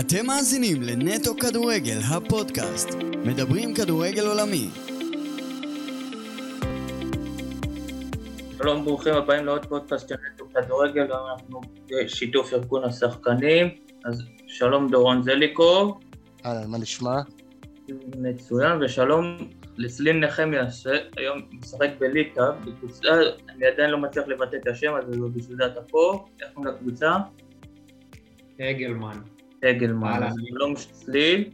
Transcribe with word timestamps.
אתם 0.00 0.26
מאזינים 0.26 0.82
לנטו 0.82 1.34
כדורגל, 1.36 1.98
הפודקאסט. 2.08 2.88
מדברים 3.24 3.74
כדורגל 3.74 4.26
עולמי. 4.26 4.68
שלום, 8.58 8.84
ברוכים 8.84 9.14
הבאים 9.14 9.44
לעוד 9.44 9.66
פודקאסט 9.66 10.08
של 10.08 10.14
נטו 10.34 10.44
כדורגל, 10.54 11.12
אנחנו 11.12 11.60
בשיתוף 11.90 12.52
ארגון 12.52 12.84
השחקנים. 12.84 13.68
אז 14.04 14.22
שלום 14.46 14.90
דורון 14.90 15.22
זליקוב. 15.22 16.00
אהלן, 16.44 16.70
מה 16.70 16.78
נשמע? 16.78 17.20
מצוין, 18.18 18.82
ושלום 18.82 19.24
לסלין 19.76 20.20
נחמיה, 20.20 20.70
שהיום 20.70 21.38
משחק 21.52 21.90
בליטא, 21.98 22.50
בקבוצה, 22.64 23.08
אני 23.48 23.66
עדיין 23.66 23.90
לא 23.90 23.98
מצליח 23.98 24.28
לבטא 24.28 24.56
את 24.56 24.66
השם, 24.68 24.92
אז 24.94 25.04
בשביל 25.34 25.56
זה 25.56 25.66
אתה 25.66 25.80
פה. 25.80 26.26
איך 26.42 26.50
קוראים 26.54 26.74
לקבוצה? 26.74 27.12
אגלמן. 28.60 29.35
אגלמן. 29.64 30.22
אז 30.22 30.34
שלום 30.48 30.76
סליל. 30.76 31.50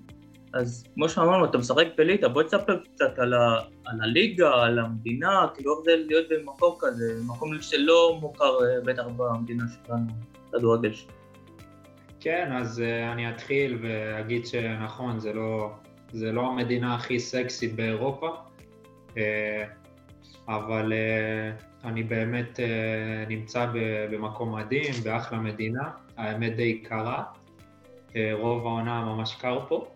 אז 0.54 0.84
כמו 0.94 1.08
שאמרנו, 1.08 1.44
אתה 1.44 1.58
משחק 1.58 1.86
בליטא, 1.98 2.28
בוא 2.28 2.42
תספר 2.42 2.78
קצת 2.94 3.18
על, 3.18 3.34
ה, 3.34 3.58
על 3.84 4.00
הליגה, 4.02 4.54
על 4.54 4.78
המדינה, 4.78 5.46
כאילו 5.54 5.72
איך 5.72 5.84
זה 5.84 5.96
להיות 6.06 6.26
במקום 6.30 6.76
כזה, 6.80 7.20
מקום 7.26 7.50
שלא 7.60 8.18
מוכר 8.20 8.58
אה, 8.64 8.80
בטח 8.84 9.02
במדינה 9.16 9.64
שלנו, 9.86 10.06
כדורגל. 10.52 10.92
כן, 12.20 12.52
אז 12.52 12.78
uh, 12.78 13.12
אני 13.12 13.30
אתחיל 13.30 13.78
ואגיד 13.82 14.46
שנכון, 14.46 15.20
זה 15.20 15.32
לא, 15.32 15.70
זה 16.12 16.32
לא 16.32 16.46
המדינה 16.46 16.94
הכי 16.94 17.18
סקסית 17.18 17.76
באירופה, 17.76 18.28
uh, 19.08 19.18
אבל 20.48 20.92
uh, 20.92 21.86
אני 21.86 22.02
באמת 22.02 22.60
נמצא 23.28 23.66
במקום 24.10 24.54
מדהים, 24.54 24.94
באחלה 25.04 25.38
מדינה, 25.38 25.90
האמת 26.16 26.56
די 26.56 26.78
קרה, 26.78 27.24
רוב 28.32 28.66
העונה 28.66 29.04
ממש 29.04 29.34
קר 29.34 29.60
פה. 29.68 29.86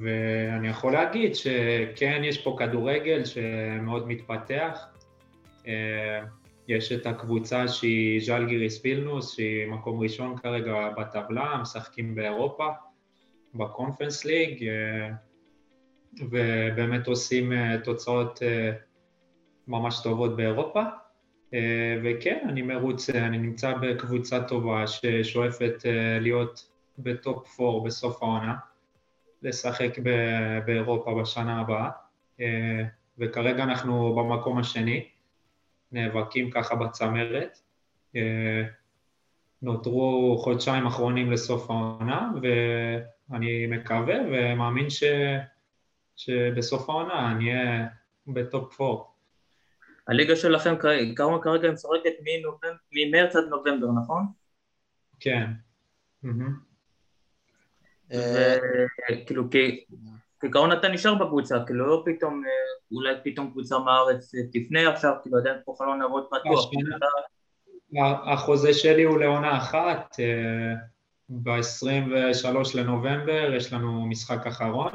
ואני 0.00 0.68
יכול 0.68 0.92
להגיד 0.92 1.34
שכן, 1.34 2.20
יש 2.24 2.44
פה 2.44 2.56
כדורגל 2.58 3.24
שמאוד 3.24 4.08
מתפתח. 4.08 4.86
יש 6.68 6.92
את 6.92 7.06
הקבוצה 7.06 7.68
שהיא 7.68 8.20
ז'לגיריס 8.26 8.84
וילנוס, 8.84 9.36
שהיא 9.36 9.66
מקום 9.66 10.00
ראשון 10.00 10.36
כרגע 10.36 10.88
בטבלה, 10.96 11.58
משחקים 11.62 12.14
באירופה, 12.14 12.68
בקונפרנס 13.54 14.24
ליג, 14.24 14.70
ובאמת 16.20 17.06
עושים 17.06 17.52
תוצאות 17.84 18.42
ממש 19.68 20.00
טובות 20.02 20.36
באירופה. 20.36 20.82
וכן, 22.04 22.46
אני 22.48 22.62
מרוצה, 22.62 23.12
אני 23.12 23.38
נמצא 23.38 23.74
בקבוצה 23.74 24.44
טובה 24.44 24.86
ששואפת 24.86 25.82
להיות 26.20 26.70
בטופ 26.98 27.60
4 27.60 27.86
בסוף 27.86 28.22
העונה, 28.22 28.56
לשחק 29.42 29.98
באירופה 30.66 31.20
בשנה 31.20 31.60
הבאה, 31.60 31.90
וכרגע 33.18 33.64
אנחנו 33.64 34.14
במקום 34.14 34.58
השני, 34.58 35.08
נאבקים 35.92 36.50
ככה 36.50 36.74
בצמרת. 36.74 37.58
נותרו 39.62 40.36
חודשיים 40.38 40.86
אחרונים 40.86 41.32
לסוף 41.32 41.70
העונה, 41.70 42.30
ואני 43.30 43.66
מקווה 43.66 44.16
ומאמין 44.32 44.90
ש... 44.90 45.04
שבסוף 46.16 46.90
העונה 46.90 47.32
אני 47.32 47.52
אהיה 47.52 47.86
בטופ 48.26 48.80
4. 48.80 49.17
הליגה 50.08 50.36
שלכם 50.36 50.74
כמה 51.16 51.42
כרגע 51.42 51.70
משחקת 51.70 52.12
ממרץ 52.92 53.36
עד 53.36 53.44
נובמבר, 53.44 53.86
נכון? 54.02 54.26
כן. 55.20 55.50
וכאילו, 58.10 59.44
כעיקרון 60.40 60.72
אתה 60.72 60.88
נשאר 60.88 61.14
בקבוצה, 61.14 61.56
כאילו 61.66 61.86
לא 61.86 62.02
פתאום, 62.06 62.44
אה, 62.44 62.50
אולי 62.92 63.14
פתאום 63.24 63.50
קבוצה 63.50 63.78
מהארץ 63.78 64.34
אה, 64.34 64.40
תפנה 64.52 64.92
עכשיו, 64.92 65.12
כאילו 65.22 65.38
עדיין 65.38 65.56
פה 65.64 65.74
חלון 65.78 66.00
לעבוד 66.00 66.26
פתוח. 66.26 66.70
החוזה 68.26 68.74
שלי 68.74 69.02
הוא 69.02 69.18
לעונה 69.18 69.58
אחת, 69.58 70.16
אה, 70.20 70.74
ב-23 71.28 72.48
לנובמבר 72.74 73.54
יש 73.54 73.72
לנו 73.72 74.06
משחק 74.06 74.46
אחרון, 74.46 74.92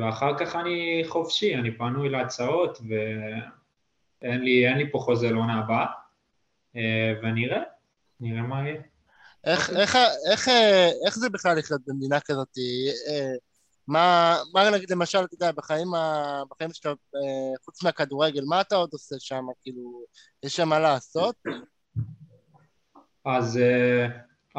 ואחר 0.00 0.38
כך 0.38 0.56
אני 0.56 1.02
חופשי, 1.06 1.54
אני 1.54 1.78
פנוי 1.78 2.08
להצעות, 2.08 2.78
ואין 4.22 4.40
לי, 4.40 4.74
לי 4.74 4.92
פה 4.92 4.98
חוזה 4.98 5.30
לעונה 5.30 5.58
הבאה, 5.58 5.86
ונראה, 7.22 7.62
נראה 8.20 8.42
מה 8.42 8.68
יהיה. 8.68 8.80
איך, 9.44 9.70
איך, 9.70 9.96
איך, 10.30 10.48
איך 11.06 11.18
זה 11.18 11.30
בכלל 11.30 11.58
לחיות 11.58 11.80
במדינה 11.86 12.20
כזאת? 12.20 12.48
מה, 13.88 14.36
מה 14.54 14.70
נגיד 14.70 14.90
למשל, 14.90 15.18
אתה 15.18 15.34
יודע, 15.34 15.52
בחיים, 15.52 15.94
ה... 15.94 16.42
בחיים 16.50 16.72
שלך, 16.72 16.86
אה, 16.86 17.64
חוץ 17.64 17.82
מהכדורגל, 17.82 18.44
מה 18.46 18.60
אתה 18.60 18.76
עוד 18.76 18.88
עושה 18.92 19.16
שם? 19.18 19.44
כאילו, 19.62 20.04
יש 20.42 20.56
שם 20.56 20.68
מה 20.68 20.78
לעשות? 20.78 21.36
אז 23.24 23.58
אה, 23.58 24.06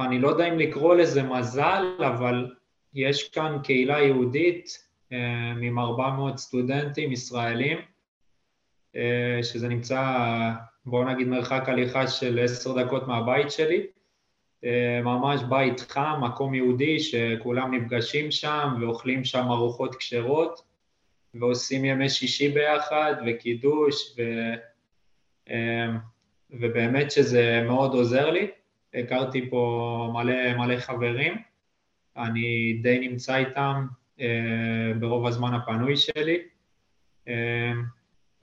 אני 0.06 0.20
לא 0.20 0.28
יודע 0.28 0.48
אם 0.48 0.60
לקרוא 0.60 0.96
לזה 0.96 1.24
מזל, 1.24 1.86
אבל 2.00 2.56
יש 2.94 3.30
כאן 3.30 3.58
קהילה 3.64 4.02
יהודית 4.02 4.66
אה, 5.12 5.52
עם 5.62 5.80
400 5.80 6.38
סטודנטים 6.38 7.12
ישראלים, 7.12 7.78
שזה 9.44 9.68
נמצא, 9.68 10.02
בואו 10.86 11.10
נגיד, 11.10 11.28
מרחק 11.28 11.70
הליכה 11.70 12.08
של 12.08 12.40
עשר 12.44 12.84
דקות 12.84 13.08
מהבית 13.08 13.52
שלי. 13.52 13.88
אה, 14.66 15.02
ממש 15.04 15.42
בית 15.50 15.80
חם, 15.80 16.22
מקום 16.24 16.54
יהודי 16.54 17.00
שכולם 17.00 17.74
נפגשים 17.74 18.32
שם 18.32 18.70
ואוכלים 18.82 19.24
שם 19.26 19.48
ארוחות 19.50 19.96
כשרות 19.96 20.62
ועושים 21.34 21.86
ימי 21.86 22.10
שישי 22.10 22.50
ביחד 22.50 23.14
וקידוש 23.28 24.16
ו... 24.18 24.22
אה, 25.50 25.88
ובאמת 26.52 27.12
שזה 27.12 27.64
מאוד 27.68 27.94
עוזר 27.94 28.30
לי. 28.30 28.48
הכרתי 28.94 29.50
פה 29.50 30.12
מלא, 30.14 30.54
מלא 30.54 30.80
חברים, 30.80 31.38
אני 32.18 32.80
די 32.82 33.00
נמצא 33.00 33.36
איתם 33.36 33.88
אה, 34.20 34.92
ברוב 35.00 35.28
הזמן 35.28 35.54
הפנוי 35.54 35.98
שלי 35.98 36.38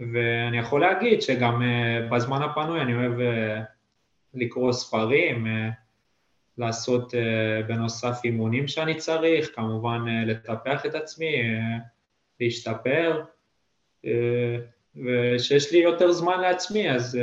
ואני 0.00 0.58
יכול 0.58 0.80
להגיד 0.80 1.22
שגם 1.22 1.62
בזמן 2.10 2.42
הפנוי 2.42 2.80
אני 2.80 2.94
אוהב 2.94 3.12
לקרוא 4.34 4.72
ספרים, 4.72 5.46
לעשות 6.58 7.14
uh, 7.14 7.66
בנוסף 7.68 8.20
אימונים 8.24 8.68
שאני 8.68 8.96
צריך, 8.96 9.50
כמובן 9.54 10.04
לטפח 10.26 10.86
את 10.86 10.94
עצמי, 10.94 11.34
להשתפר, 12.40 13.22
ושיש 14.96 15.72
לי 15.72 15.78
יותר 15.78 16.12
זמן 16.12 16.40
לעצמי, 16.40 16.90
אז 16.90 17.18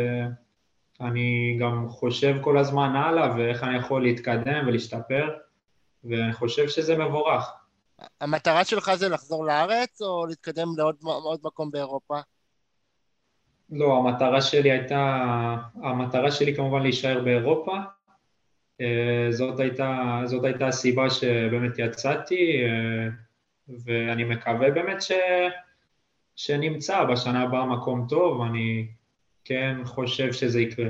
אני 1.02 1.58
גם 1.62 1.90
חושב 1.90 2.36
כל 2.42 2.58
הזמן 2.58 2.96
הלאה 2.96 3.36
ואיך 3.38 3.64
אני 3.64 3.78
יכול 3.78 4.04
להתקדם 4.04 4.68
ולהשתפר, 4.68 5.30
ואני 6.04 6.34
חושב 6.34 6.68
שזה 6.68 6.98
מבורך. 6.98 7.52
המטרה 8.22 8.66
שלך 8.66 8.92
זה 8.96 9.10
לחזור 9.10 9.46
לארץ 9.46 10.02
או 10.02 10.26
להתקדם 10.26 10.68
לעוד 10.78 11.40
מקום 11.44 11.72
באירופה? 11.72 12.20
לא, 13.70 13.98
המטרה 13.98 14.42
שלי 14.42 14.72
הייתה, 14.72 15.26
המטרה 15.84 16.32
שלי 16.32 16.56
כמובן 16.56 16.82
להישאר 16.82 17.24
באירופה, 17.24 17.78
אה, 18.82 19.28
זאת 19.30 19.60
הייתה, 19.60 20.22
זאת 20.26 20.44
הייתה 20.44 20.68
הסיבה 20.68 21.10
שבאמת 21.10 21.80
יצאתי, 21.80 22.64
אה, 22.64 23.08
ואני 23.86 24.24
מקווה 24.24 24.72
באמת 24.72 25.02
ש, 25.02 25.12
שנמצא 26.36 27.04
בשנה 27.04 27.44
הבאה 27.44 27.66
מקום 27.66 28.06
טוב, 28.10 28.42
אני 28.42 28.88
כן 29.46 29.78
חושב 29.86 30.34
שזה 30.34 30.62
יקרה. 30.62 30.90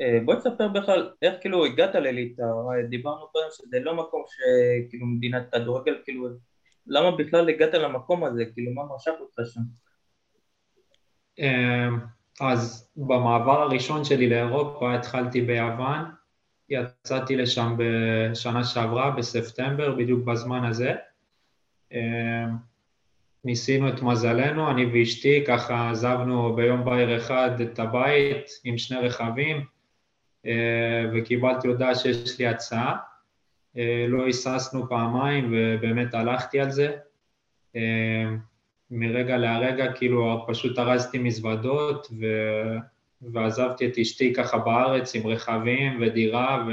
אה, 0.00 0.18
בוא 0.24 0.34
תספר 0.34 0.68
בכלל 0.68 1.10
איך 1.22 1.34
כאילו 1.40 1.66
הגעת 1.66 1.94
לליטא, 1.94 2.42
דיברנו 2.88 3.26
קודם 3.32 3.46
שזה 3.50 3.80
לא 3.80 3.94
מקום 3.94 4.22
שכאילו 4.28 5.06
מדינת 5.06 5.42
כדורגל, 5.52 5.94
כאילו 6.04 6.28
למה 6.86 7.16
בכלל 7.16 7.48
הגעת 7.48 7.74
למקום 7.74 8.24
הזה, 8.24 8.44
כאילו 8.54 8.72
מה 8.72 8.82
משך 8.96 9.12
אותך 9.20 9.40
שם? 9.54 9.60
אז 12.40 12.90
במעבר 12.96 13.62
הראשון 13.62 14.04
שלי 14.04 14.28
לאירופה 14.28 14.94
התחלתי 14.94 15.40
ביוון, 15.40 16.04
יצאתי 16.68 17.36
לשם 17.36 17.76
בשנה 17.78 18.64
שעברה, 18.64 19.10
בספטמבר, 19.10 19.94
בדיוק 19.94 20.24
בזמן 20.24 20.64
הזה. 20.64 20.94
אמ, 21.92 22.56
ניסינו 23.44 23.88
את 23.88 24.02
מזלנו, 24.02 24.70
אני 24.70 24.86
ואשתי, 24.86 25.44
ככה 25.46 25.90
עזבנו 25.90 26.56
ביום 26.56 26.84
בהיר 26.84 27.16
אחד 27.16 27.60
את 27.60 27.78
הבית 27.78 28.46
עם 28.64 28.78
שני 28.78 28.98
רכבים, 28.98 29.64
אה, 30.46 31.04
וקיבלתי 31.14 31.68
הודעה 31.68 31.94
שיש 31.94 32.38
לי 32.38 32.46
הצעה. 32.46 32.96
אה, 33.76 34.06
לא 34.08 34.24
היססנו 34.24 34.88
פעמיים 34.88 35.52
ובאמת 35.52 36.14
הלכתי 36.14 36.60
על 36.60 36.70
זה. 36.70 36.96
מרגע 38.90 39.36
להרגע 39.36 39.92
כאילו 39.92 40.44
פשוט 40.48 40.78
ארזתי 40.78 41.18
מזוודות 41.18 42.08
ו... 42.20 42.26
ועזבתי 43.32 43.86
את 43.86 43.98
אשתי 43.98 44.32
ככה 44.34 44.58
בארץ 44.58 45.14
עם 45.14 45.26
רכבים 45.26 45.98
ודירה, 46.02 46.66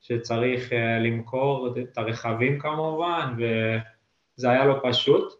שצריך 0.00 0.72
למכור 1.00 1.74
את 1.78 1.98
הרכבים 1.98 2.58
כמובן, 2.58 3.34
וזה 3.36 4.50
היה 4.50 4.64
לא 4.64 4.80
פשוט. 4.82 5.32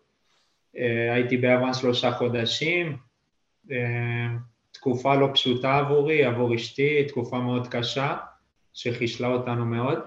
הייתי 1.13 1.37
ביוון 1.37 1.75
שלושה 1.75 2.13
חודשים, 2.13 2.97
תקופה 4.73 5.15
לא 5.15 5.29
פשוטה 5.35 5.79
עבורי, 5.79 6.25
עבור 6.25 6.55
אשתי, 6.55 7.05
תקופה 7.05 7.39
מאוד 7.39 7.69
קשה, 7.69 8.17
שחישלה 8.73 9.29
אותנו 9.29 9.67
מאוד, 9.67 9.99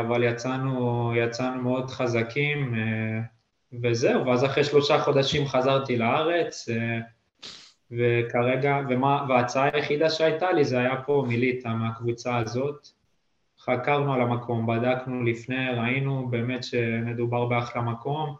אבל 0.00 0.22
יצאנו, 0.24 1.12
יצאנו 1.16 1.62
מאוד 1.62 1.90
חזקים, 1.90 2.74
וזהו, 3.82 4.26
ואז 4.26 4.44
אחרי 4.44 4.64
שלושה 4.64 4.98
חודשים 4.98 5.46
חזרתי 5.46 5.96
לארץ, 5.96 6.68
וכרגע, 7.90 8.80
ומה, 8.88 9.26
וההצעה 9.28 9.70
היחידה 9.72 10.10
שהייתה 10.10 10.52
לי 10.52 10.64
זה 10.64 10.78
היה 10.78 11.02
פה 11.02 11.24
מליטא, 11.28 11.68
מהקבוצה 11.68 12.36
הזאת. 12.36 12.88
חקרנו 13.60 14.14
על 14.14 14.20
המקום, 14.20 14.66
בדקנו 14.66 15.22
לפני, 15.24 15.70
ראינו 15.70 16.28
באמת 16.28 16.64
שמדובר 16.64 17.46
באחלה 17.46 17.82
מקום. 17.82 18.36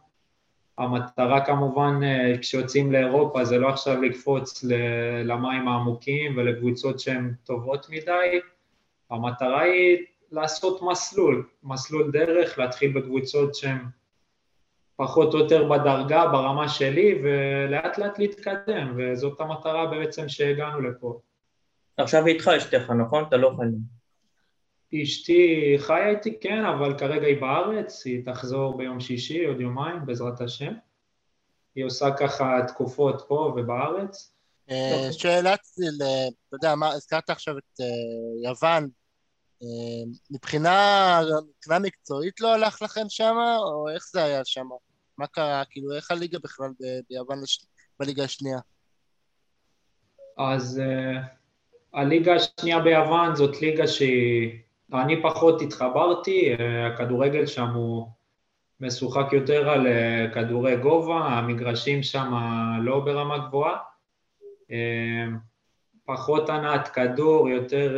המטרה 0.79 1.44
כמובן, 1.44 2.00
כשיוצאים 2.41 2.93
לאירופה, 2.93 3.44
זה 3.44 3.59
לא 3.59 3.69
עכשיו 3.69 4.03
לקפוץ 4.03 4.65
למים 5.25 5.69
העמוקים 5.69 6.37
ולקבוצות 6.37 7.00
שהן 7.00 7.35
טובות 7.44 7.87
מדי, 7.91 8.41
המטרה 9.11 9.61
היא 9.61 9.99
לעשות 10.33 10.83
מסלול, 10.83 11.47
מסלול 11.65 12.11
דרך, 12.11 12.59
להתחיל 12.59 12.93
בקבוצות 12.93 13.55
שהן 13.55 13.79
פחות 15.00 15.35
או 15.35 15.38
יותר 15.38 15.69
בדרגה, 15.69 16.26
ברמה 16.26 16.69
שלי, 16.69 17.14
ולאט 17.23 17.99
לאט 17.99 18.19
להתקדם, 18.19 18.94
וזאת 18.97 19.41
המטרה 19.41 19.87
בעצם 19.87 20.29
שהגענו 20.29 20.81
לפה. 20.81 21.20
עכשיו 21.97 22.26
איתך 22.26 22.49
אשתך, 22.49 22.91
נכון? 22.91 23.25
אתה 23.29 23.37
לא 23.37 23.52
חיים. 23.56 23.79
אשתי 25.02 25.75
חיה 25.79 26.08
איתי, 26.08 26.41
כן, 26.41 26.64
אבל 26.64 26.99
כרגע 26.99 27.26
היא 27.26 27.41
בארץ, 27.41 28.06
היא 28.06 28.25
תחזור 28.25 28.76
ביום 28.76 29.00
שישי, 29.00 29.44
עוד 29.44 29.61
יומיים, 29.61 30.06
בעזרת 30.06 30.41
השם. 30.41 30.73
היא 31.75 31.85
עושה 31.85 32.11
ככה 32.19 32.61
תקופות 32.69 33.25
פה 33.29 33.55
ובארץ. 33.56 34.32
אה, 34.70 35.08
שאלה, 35.12 35.55
אתה 35.55 36.05
יודע, 36.52 36.75
הזכרת 36.94 37.31
עכשיו 37.31 37.58
את 37.58 37.81
אה, 37.81 38.50
יוון, 38.50 38.88
אה, 39.62 40.12
מבחינה, 40.31 41.20
מבחינה 41.56 41.79
מקצועית 41.79 42.41
לא 42.41 42.55
הלך 42.55 42.82
לכם 42.82 43.05
שם, 43.08 43.37
או 43.58 43.88
איך 43.88 44.05
זה 44.12 44.25
היה 44.25 44.44
שם? 44.44 44.67
מה 45.20 45.26
קרה? 45.26 45.62
כאילו, 45.70 45.96
איך 45.96 46.11
הליגה 46.11 46.38
בכלל 46.38 46.70
ביוון 47.11 47.38
בליגה 48.00 48.25
השנייה? 48.25 48.58
אז 50.38 50.81
uh, 50.81 51.19
הליגה 51.94 52.34
השנייה 52.34 52.81
ביוון 52.81 53.34
זאת 53.34 53.61
ליגה 53.61 53.87
שאני 53.87 55.22
פחות 55.22 55.62
התחברתי, 55.62 56.55
uh, 56.55 56.61
הכדורגל 56.93 57.46
שם 57.46 57.69
הוא 57.69 58.06
משוחק 58.81 59.32
יותר 59.32 59.70
על 59.70 59.87
uh, 59.87 60.34
כדורי 60.34 60.76
גובה, 60.76 61.17
המגרשים 61.17 62.02
שם 62.02 62.32
לא 62.82 63.00
ברמה 63.00 63.38
גבוהה, 63.38 63.76
פחות 66.05 66.49
הנעת 66.49 66.88
כדור, 66.88 67.49
יותר 67.49 67.96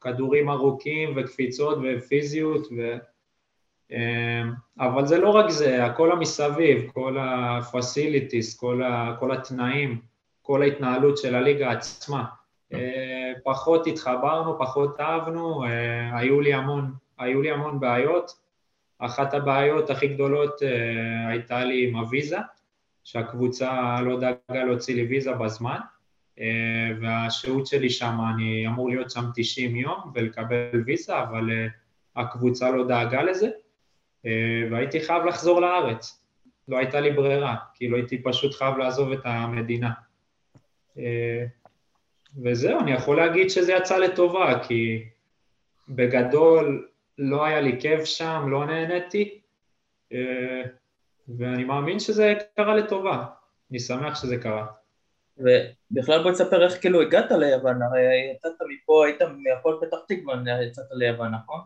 כדורים 0.00 0.50
ארוכים 0.50 1.12
וקפיצות 1.16 1.78
ופיזיות. 1.82 2.68
אמ, 3.90 4.52
אבל 4.80 5.06
זה 5.06 5.18
לא 5.18 5.30
רק 5.30 5.50
זה, 5.50 5.84
הכל 5.84 6.12
המסביב, 6.12 6.90
כל 6.92 7.18
ה-facilities, 7.18 8.58
כל, 8.60 8.82
ה- 8.82 9.16
כל 9.20 9.32
התנאים, 9.32 10.00
כל 10.42 10.62
ההתנהלות 10.62 11.18
של 11.18 11.34
הליגה 11.34 11.70
עצמה. 11.70 12.24
אה, 12.72 13.32
פחות 13.44 13.86
התחברנו, 13.86 14.58
פחות 14.58 15.00
אהבנו, 15.00 15.64
אה, 15.64 16.18
היו 16.18 16.40
לי 16.40 16.54
המון, 16.54 16.92
היו 17.18 17.42
לי 17.42 17.50
המון 17.50 17.80
בעיות. 17.80 18.44
אחת 18.98 19.34
הבעיות 19.34 19.90
הכי 19.90 20.08
גדולות 20.08 20.62
אה, 20.62 21.28
הייתה 21.28 21.64
לי 21.64 21.88
עם 21.88 21.96
הוויזה, 21.96 22.38
שהקבוצה 23.04 24.00
לא 24.00 24.20
דאגה 24.20 24.64
להוציא 24.64 24.94
לי 24.94 25.02
ויזה 25.06 25.32
בזמן, 25.32 25.78
והשהות 27.00 27.66
שלי 27.66 27.90
שם, 27.90 28.18
אני 28.34 28.66
אמור 28.66 28.88
להיות 28.88 29.10
שם 29.10 29.24
90 29.34 29.76
יום 29.76 29.98
ולקבל 30.14 30.82
ויזה, 30.86 31.22
אבל 31.22 31.50
הקבוצה 32.16 32.70
לא 32.70 32.86
דאגה 32.88 33.22
לזה. 33.22 33.48
אה, 34.26 34.68
והייתי 34.70 35.00
חייב 35.00 35.24
לחזור 35.24 35.60
לארץ. 35.60 36.24
לא 36.68 36.78
הייתה 36.78 37.00
לי 37.00 37.10
ברירה, 37.10 37.56
כאילו 37.74 37.96
הייתי 37.96 38.22
פשוט 38.22 38.54
חייב 38.54 38.76
לעזוב 38.76 39.12
את 39.12 39.20
המדינה. 39.24 39.90
אה, 40.98 41.44
וזהו, 42.42 42.80
אני 42.80 42.92
יכול 42.92 43.16
להגיד 43.16 43.50
שזה 43.50 43.72
יצא 43.72 43.98
לטובה, 43.98 44.58
כי 44.68 45.04
בגדול 45.88 46.88
לא 47.18 47.44
היה 47.44 47.60
לי 47.60 47.80
כיף 47.80 48.04
שם, 48.04 48.46
לא 48.48 48.66
נהניתי, 48.66 49.40
אה, 50.12 50.62
ואני 51.38 51.64
מאמין 51.64 51.98
שזה 51.98 52.34
קרה 52.56 52.76
לטובה. 52.76 53.24
אני 53.70 53.80
שמח 53.80 54.22
שזה 54.22 54.36
קרה. 54.36 54.66
ובכלל 55.38 56.22
בוא 56.22 56.32
תספר 56.32 56.64
איך 56.64 56.80
כאילו 56.80 57.02
הגעת 57.02 57.30
ליוון, 57.30 57.82
הרי 57.82 58.32
יצאת 58.34 58.52
מפה, 58.68 59.06
היית 59.06 59.22
מהפועל 59.22 59.76
פתח 59.80 59.96
תקווה, 60.08 60.34
יצאת 60.62 60.84
ליוון, 60.92 61.34
נכון? 61.34 61.60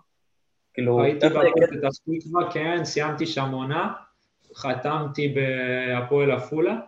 כאילו... 0.78 1.02
הייתי 1.02 1.28
בהפועל 1.28 1.66
פתח 1.66 1.88
תקווה, 2.04 2.52
כן, 2.52 2.84
סיימתי 2.84 3.26
שם 3.26 3.50
עונה, 3.52 3.92
חתמתי 4.54 5.34
בהפועל 5.34 6.30
עפולה, 6.30 6.80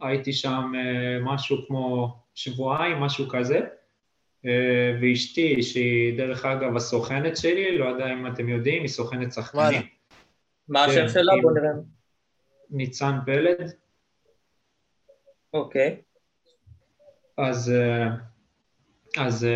הייתי 0.00 0.32
שם 0.32 0.72
אה, 0.76 1.18
משהו 1.22 1.56
כמו 1.66 2.16
שבועיים, 2.34 2.96
משהו 2.96 3.28
כזה, 3.28 3.60
אה, 4.46 4.98
ואשתי, 5.02 5.62
שהיא 5.62 6.18
דרך 6.18 6.44
אגב 6.44 6.76
הסוכנת 6.76 7.36
שלי, 7.36 7.78
לא 7.78 7.84
יודע 7.84 8.12
אם 8.12 8.26
אתם 8.26 8.48
יודעים, 8.48 8.82
היא 8.82 8.88
סוכנת 8.88 9.32
שחקנים. 9.32 9.82
מה 10.68 10.84
השם 10.84 11.00
כן, 11.00 11.08
שלה? 11.08 11.32
בוא 11.42 11.52
נראה. 11.52 11.70
ניצן 12.70 13.18
פלד. 13.26 13.72
אוקיי. 15.52 15.96
אז, 17.38 17.72
אה, 17.72 18.08
אז 19.16 19.46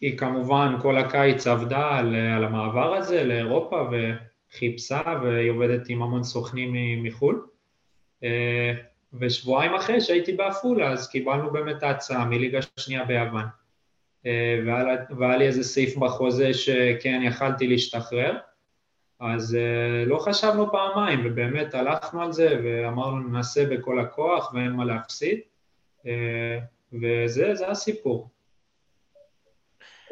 היא 0.00 0.18
כמובן 0.18 0.76
כל 0.82 0.98
הקיץ 0.98 1.46
עבדה 1.46 1.98
על, 1.98 2.14
על 2.14 2.44
המעבר 2.44 2.94
הזה 2.94 3.24
לאירופה 3.24 3.88
וחיפשה 3.90 5.02
והיא 5.22 5.50
עובדת 5.50 5.88
עם 5.88 6.02
המון 6.02 6.24
סוכנים 6.24 7.02
מחו"ל. 7.02 7.46
אה, 8.24 8.72
ושבועיים 9.20 9.74
אחרי 9.74 10.00
שהייתי 10.00 10.32
בעפולה 10.32 10.90
אז 10.90 11.08
קיבלנו 11.08 11.50
באמת 11.50 11.82
ההצעה 11.82 12.24
מליגה 12.24 12.58
שנייה 12.76 13.04
ביוון. 13.04 13.44
אה, 14.26 14.60
והיה 15.18 15.36
לי 15.36 15.46
איזה 15.46 15.64
סעיף 15.64 15.96
בחוזה 15.96 16.54
שכן 16.54 17.20
יכלתי 17.24 17.66
להשתחרר, 17.66 18.36
אז 19.20 19.54
אה, 19.54 20.04
לא 20.04 20.18
חשבנו 20.18 20.72
פעמיים 20.72 21.20
ובאמת 21.24 21.74
הלכנו 21.74 22.22
על 22.22 22.32
זה 22.32 22.60
ואמרנו 22.64 23.28
ננסה 23.28 23.64
בכל 23.70 24.00
הכוח 24.00 24.54
ואין 24.54 24.70
מה 24.70 24.84
להפסיד 24.84 25.38
וזה 26.92 27.68
הסיפור. 27.68 28.33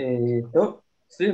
אה, 0.03 0.51
טוב, 0.53 0.81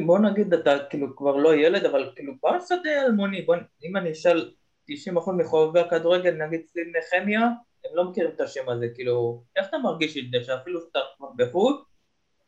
בוא 0.07 0.19
נגיד 0.19 0.55
אתה 0.55 0.79
כאילו 0.91 1.17
כבר 1.17 1.37
לא 1.37 1.55
ילד 1.55 1.85
אבל 1.85 2.13
כאילו 2.17 2.33
בוא 2.43 2.57
לשדה 2.57 3.07
אלמוני, 3.07 3.43
בוא, 3.43 3.57
אם 3.85 3.97
אני 3.97 4.13
אשאל 4.13 4.51
90% 4.91 5.33
מחובבי 5.37 5.81
הכדורגל 5.81 6.31
נגיד 6.31 6.61
סליל 6.67 6.93
נחמיה 6.99 7.41
הם 7.85 7.91
לא 7.95 8.11
מכירים 8.11 8.31
את 8.35 8.41
השם 8.41 8.69
הזה, 8.69 8.89
כאילו 8.95 9.43
איך 9.57 9.69
אתה 9.69 9.79
מרגיש 9.79 10.17
את 10.17 10.31
זה 10.31 10.39
שאפילו 10.45 10.81
שאתה 10.81 10.99
כבר 11.17 11.29
בחו"ל 11.37 11.83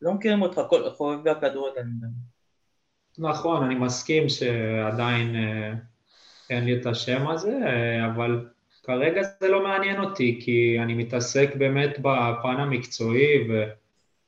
לא 0.01 0.13
מכירים 0.13 0.41
אותך 0.41 0.61
כל 0.69 0.89
חובבי 0.89 1.29
הכדורגל 1.29 1.81
נכון, 3.17 3.63
אני 3.63 3.75
מסכים 3.75 4.29
שעדיין 4.29 5.35
אה, 5.35 5.73
אין 6.49 6.65
לי 6.65 6.81
את 6.81 6.85
השם 6.85 7.27
הזה, 7.27 7.59
אה, 7.65 8.05
אבל 8.05 8.45
כרגע 8.83 9.21
זה 9.23 9.47
לא 9.47 9.63
מעניין 9.63 10.03
אותי, 10.03 10.39
כי 10.43 10.77
אני 10.83 10.93
מתעסק 10.93 11.55
באמת 11.55 11.99
בפן 11.99 12.55
המקצועי, 12.59 13.47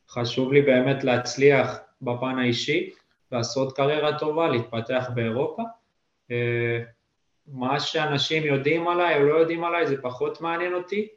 וחשוב 0.09 0.53
לי 0.53 0.61
באמת 0.61 1.03
להצליח 1.03 1.79
בפן 2.03 2.39
האישי, 2.39 2.89
לעשות 3.31 3.75
קריירה 3.75 4.19
טובה, 4.19 4.49
להתפתח 4.49 5.09
באירופה. 5.13 5.63
אה, 6.31 6.79
מה 7.47 7.79
שאנשים 7.79 8.43
יודעים 8.43 8.87
עליי 8.87 9.17
או 9.17 9.23
לא 9.23 9.33
יודעים 9.33 9.63
עליי 9.63 9.87
זה 9.87 10.01
פחות 10.01 10.41
מעניין 10.41 10.73
אותי. 10.73 11.07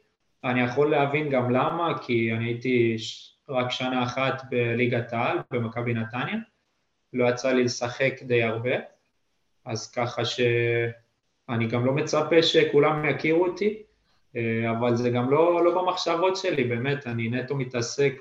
אני 0.43 0.61
יכול 0.61 0.91
להבין 0.91 1.29
גם 1.29 1.51
למה, 1.51 1.97
כי 2.01 2.33
אני 2.33 2.45
הייתי 2.45 2.95
רק 3.49 3.71
שנה 3.71 4.03
אחת 4.03 4.41
בליגת 4.49 5.13
העל, 5.13 5.37
במכבי 5.51 5.93
נתניה, 5.93 6.35
לא 7.13 7.29
יצא 7.29 7.51
לי 7.51 7.63
לשחק 7.63 8.13
די 8.21 8.43
הרבה, 8.43 8.75
אז 9.65 9.91
ככה 9.91 10.25
שאני 10.25 11.67
גם 11.69 11.85
לא 11.85 11.93
מצפה 11.93 12.43
שכולם 12.43 13.09
יכירו 13.09 13.45
אותי, 13.45 13.83
אבל 14.71 14.95
זה 14.95 15.09
גם 15.09 15.31
לא, 15.31 15.65
לא 15.65 15.81
במחשבות 15.81 16.37
שלי, 16.37 16.63
באמת, 16.63 17.07
אני 17.07 17.29
נטו 17.29 17.55
מתעסק 17.55 18.13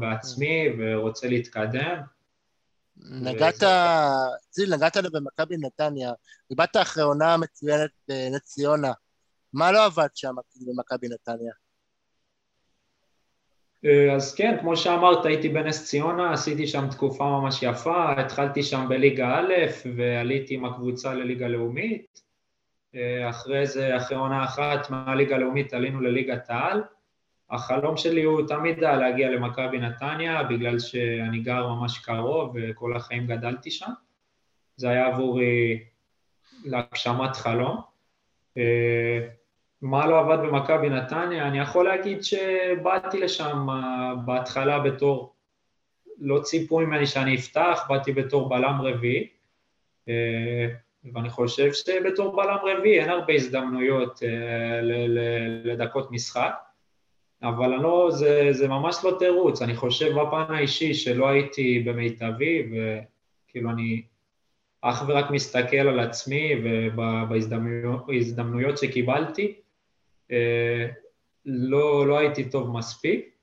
בעצמי 0.00 0.68
ורוצה 0.78 1.28
להתקדם. 1.28 2.00
נגעת, 2.96 3.62
זיל, 4.50 4.74
נגעת 4.74 4.96
במכבי 4.96 5.56
נתניה, 5.56 6.12
דיברת 6.48 6.76
אחרי 6.76 7.02
עונה 7.02 7.36
מצוינת 7.36 7.90
בנס 8.08 8.42
ציונה, 8.42 8.92
מה 9.52 9.72
לא 9.72 9.84
עבד 9.84 10.08
שם 10.14 10.34
כאילו 10.50 10.72
במכבי 10.72 11.08
נתניה? 11.08 11.52
אה, 13.84 14.14
אז 14.14 14.34
כן, 14.34 14.56
כמו 14.60 14.76
שאמרת, 14.76 15.24
הייתי 15.24 15.48
בנס 15.48 15.84
ציונה, 15.84 16.32
עשיתי 16.32 16.66
שם 16.66 16.88
תקופה 16.90 17.24
ממש 17.24 17.62
יפה, 17.62 18.12
התחלתי 18.20 18.62
שם 18.62 18.86
בליגה 18.88 19.38
א' 19.38 19.52
ועליתי 19.96 20.54
עם 20.54 20.64
הקבוצה 20.64 21.14
לליגה 21.14 21.48
לאומית. 21.48 22.23
אה, 22.96 23.30
אחרי 23.30 23.66
זה, 23.66 23.96
אחרי 23.96 24.16
עונה 24.16 24.44
אחת 24.44 24.90
מהליגה 24.90 25.36
הלאומית 25.36 25.74
עלינו 25.74 26.00
לליגת 26.00 26.50
העל. 26.50 26.82
החלום 27.50 27.96
שלי 27.96 28.22
הוא 28.22 28.48
תמיד 28.48 28.84
היה 28.84 28.96
להגיע 28.96 29.30
למכבי 29.30 29.78
נתניה, 29.78 30.42
בגלל 30.42 30.78
שאני 30.78 31.38
גר 31.38 31.68
ממש 31.68 31.98
קרוב 31.98 32.52
וכל 32.54 32.96
החיים 32.96 33.26
גדלתי 33.26 33.70
שם. 33.70 33.90
זה 34.76 34.90
היה 34.90 35.06
עבורי 35.06 35.84
להגשמת 36.64 37.36
חלום. 37.36 37.80
אה, 38.56 39.28
מה 39.82 40.06
לא 40.06 40.18
עבד 40.18 40.38
במכבי 40.46 40.88
נתניה? 40.88 41.48
אני 41.48 41.58
יכול 41.58 41.84
להגיד 41.84 42.24
שבאתי 42.24 43.20
לשם 43.20 43.70
אה, 43.70 44.14
בהתחלה 44.24 44.78
בתור, 44.78 45.34
לא 46.18 46.40
ציפו 46.42 46.80
ממני 46.80 47.06
שאני 47.06 47.34
אפתח, 47.36 47.86
באתי 47.88 48.12
בתור 48.12 48.48
בלם 48.48 48.80
רביעי, 48.80 49.28
ואני 51.12 51.30
חושב 51.30 51.72
שבתור 51.72 52.36
בלם 52.36 52.58
רביעי 52.62 53.00
אין 53.00 53.10
הרבה 53.10 53.32
הזדמנויות 53.32 54.20
לדקות 55.64 56.10
משחק, 56.10 56.54
אבל 57.42 57.68
לא, 57.68 58.08
זה, 58.10 58.48
זה 58.50 58.68
ממש 58.68 58.96
לא 59.04 59.16
תירוץ, 59.18 59.62
אני 59.62 59.76
חושב 59.76 60.12
בפן 60.18 60.54
האישי 60.54 60.94
שלא 60.94 61.28
הייתי 61.28 61.80
במיטבי, 61.86 62.70
וכאילו 62.70 63.70
אני 63.70 64.02
אך 64.80 65.04
ורק 65.08 65.30
מסתכל 65.30 65.76
על 65.76 66.00
עצמי 66.00 66.52
ובהזדמנויות 66.94 68.78
שקיבלתי, 68.78 69.54
אה, 70.30 70.86
לא, 71.46 72.06
לא 72.06 72.18
הייתי 72.18 72.50
טוב 72.50 72.70
מספיק, 72.70 73.34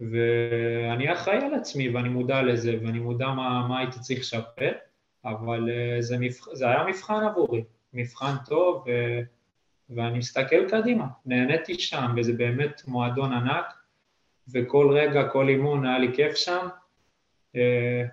ואני 0.00 1.12
אחראי 1.12 1.36
על 1.36 1.54
עצמי 1.54 1.88
ואני 1.88 2.08
מודע 2.08 2.42
לזה 2.42 2.78
ואני 2.82 2.98
מודע 2.98 3.28
מה, 3.28 3.66
מה 3.68 3.78
הייתי 3.78 4.00
צריך 4.00 4.20
לשפר, 4.20 4.72
אבל 5.24 5.70
אה, 5.70 6.02
זה, 6.02 6.16
מבח... 6.18 6.54
זה 6.54 6.68
היה 6.68 6.84
מבחן 6.84 7.24
עבורי, 7.24 7.64
מבחן 7.92 8.34
טוב, 8.46 8.84
ו... 8.86 8.90
ואני 9.96 10.18
מסתכל 10.18 10.68
קדימה, 10.68 11.06
נהניתי 11.26 11.78
שם, 11.78 12.14
וזה 12.16 12.32
באמת 12.32 12.82
מועדון 12.86 13.32
ענק, 13.32 13.64
וכל 14.52 14.96
רגע, 14.98 15.28
כל 15.28 15.48
אימון 15.48 15.86
היה 15.86 15.98
לי 15.98 16.16
כיף 16.16 16.34
שם, 16.34 16.68
אה, 17.56 18.04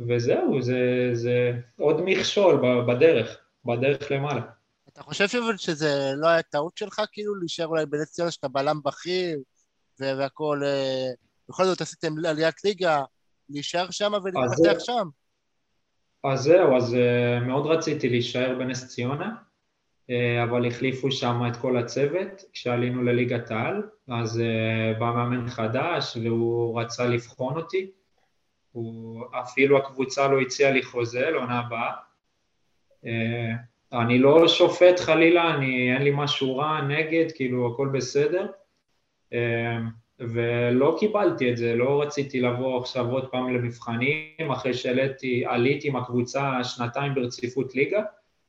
וזהו, 0.00 0.62
זה, 0.62 1.10
זה 1.12 1.52
עוד 1.78 2.00
מכשול 2.04 2.62
בדרך, 2.88 3.36
בדרך 3.64 4.10
למעלה. 4.10 4.42
אתה 4.88 5.02
חושב 5.02 5.26
שזה 5.56 6.12
לא 6.16 6.26
היה 6.26 6.42
טעות 6.42 6.76
שלך, 6.76 7.02
כאילו, 7.12 7.34
להישאר 7.34 7.66
אולי 7.66 7.86
בנס 7.86 8.12
ציונה 8.12 8.30
שאתה 8.30 8.48
בלם 8.48 8.80
בכיר, 8.84 9.38
והכל, 9.98 10.60
אה, 10.64 11.10
בכל 11.48 11.64
זאת 11.64 11.80
עשיתם 11.80 12.26
עליית 12.26 12.64
ליגה, 12.64 13.02
להישאר 13.50 13.90
שם 13.90 14.12
ולהתפתח 14.12 14.84
שם? 14.84 15.08
אז 16.24 16.40
זהו, 16.40 16.76
אז 16.76 16.94
אה, 16.94 17.40
מאוד 17.40 17.66
רציתי 17.66 18.08
להישאר 18.08 18.58
בנס 18.58 18.88
ציונה, 18.88 19.34
אה, 20.10 20.44
אבל 20.44 20.66
החליפו 20.66 21.12
שם 21.12 21.42
את 21.48 21.56
כל 21.56 21.76
הצוות 21.76 22.44
כשעלינו 22.52 23.02
לליגת 23.02 23.50
העל, 23.50 23.82
אז 24.08 24.42
בא 24.98 25.12
מאמן 25.14 25.48
חדש 25.48 26.16
והוא 26.24 26.80
רצה 26.80 27.06
לבחון 27.06 27.56
אותי, 27.56 27.90
הוא, 28.72 29.24
אפילו 29.42 29.78
הקבוצה 29.78 30.28
לא 30.28 30.40
הציעה 30.40 30.70
לי 30.70 30.82
חוזה 30.82 31.30
לעונה 31.30 31.58
הבאה. 31.58 31.92
אני 33.92 34.18
לא 34.18 34.48
שופט 34.48 35.00
חלילה, 35.00 35.54
אני, 35.54 35.94
אין 35.94 36.02
לי 36.02 36.10
משהו 36.14 36.56
רע 36.56 36.80
נגד, 36.80 37.32
כאילו 37.34 37.72
הכל 37.72 37.88
בסדר, 37.92 38.46
ולא 40.20 40.96
קיבלתי 40.98 41.50
את 41.50 41.56
זה, 41.56 41.74
לא 41.74 42.02
רציתי 42.02 42.40
לבוא 42.40 42.80
עכשיו 42.80 43.10
עוד 43.10 43.30
פעם 43.30 43.54
למבחנים, 43.54 44.50
אחרי 44.52 44.74
שעליתי, 44.74 45.44
עליתי 45.46 45.88
עם 45.88 45.96
הקבוצה 45.96 46.64
שנתיים 46.64 47.14
ברציפות 47.14 47.74
ליגה, 47.74 48.02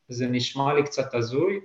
זה 0.08 0.28
נשמע 0.28 0.74
לי 0.74 0.84
קצת 0.84 1.14
הזוי. 1.14 1.60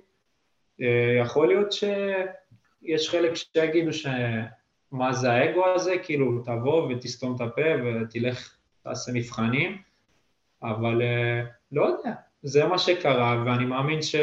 אה, 0.81 1.19
יכול 1.21 1.49
להיות 1.49 1.73
שיש 1.73 3.09
חלק 3.09 3.33
שיגידו 3.35 3.93
שמה 3.93 5.13
זה 5.13 5.33
האגו 5.33 5.67
הזה, 5.75 5.95
כאילו 6.03 6.43
תבוא 6.45 6.93
ותסתום 6.93 7.37
את 7.37 7.41
הפה 7.41 7.63
ותלך, 7.85 8.57
תעשה 8.83 9.13
מבחנים, 9.15 9.79
אבל 10.63 11.03
אה, 11.03 11.43
לא 11.73 11.83
יודע, 11.83 12.13
זה 12.43 12.67
מה 12.67 12.79
שקרה, 12.79 13.43
ואני 13.47 13.65
מאמין 13.65 14.03
ש, 14.03 14.17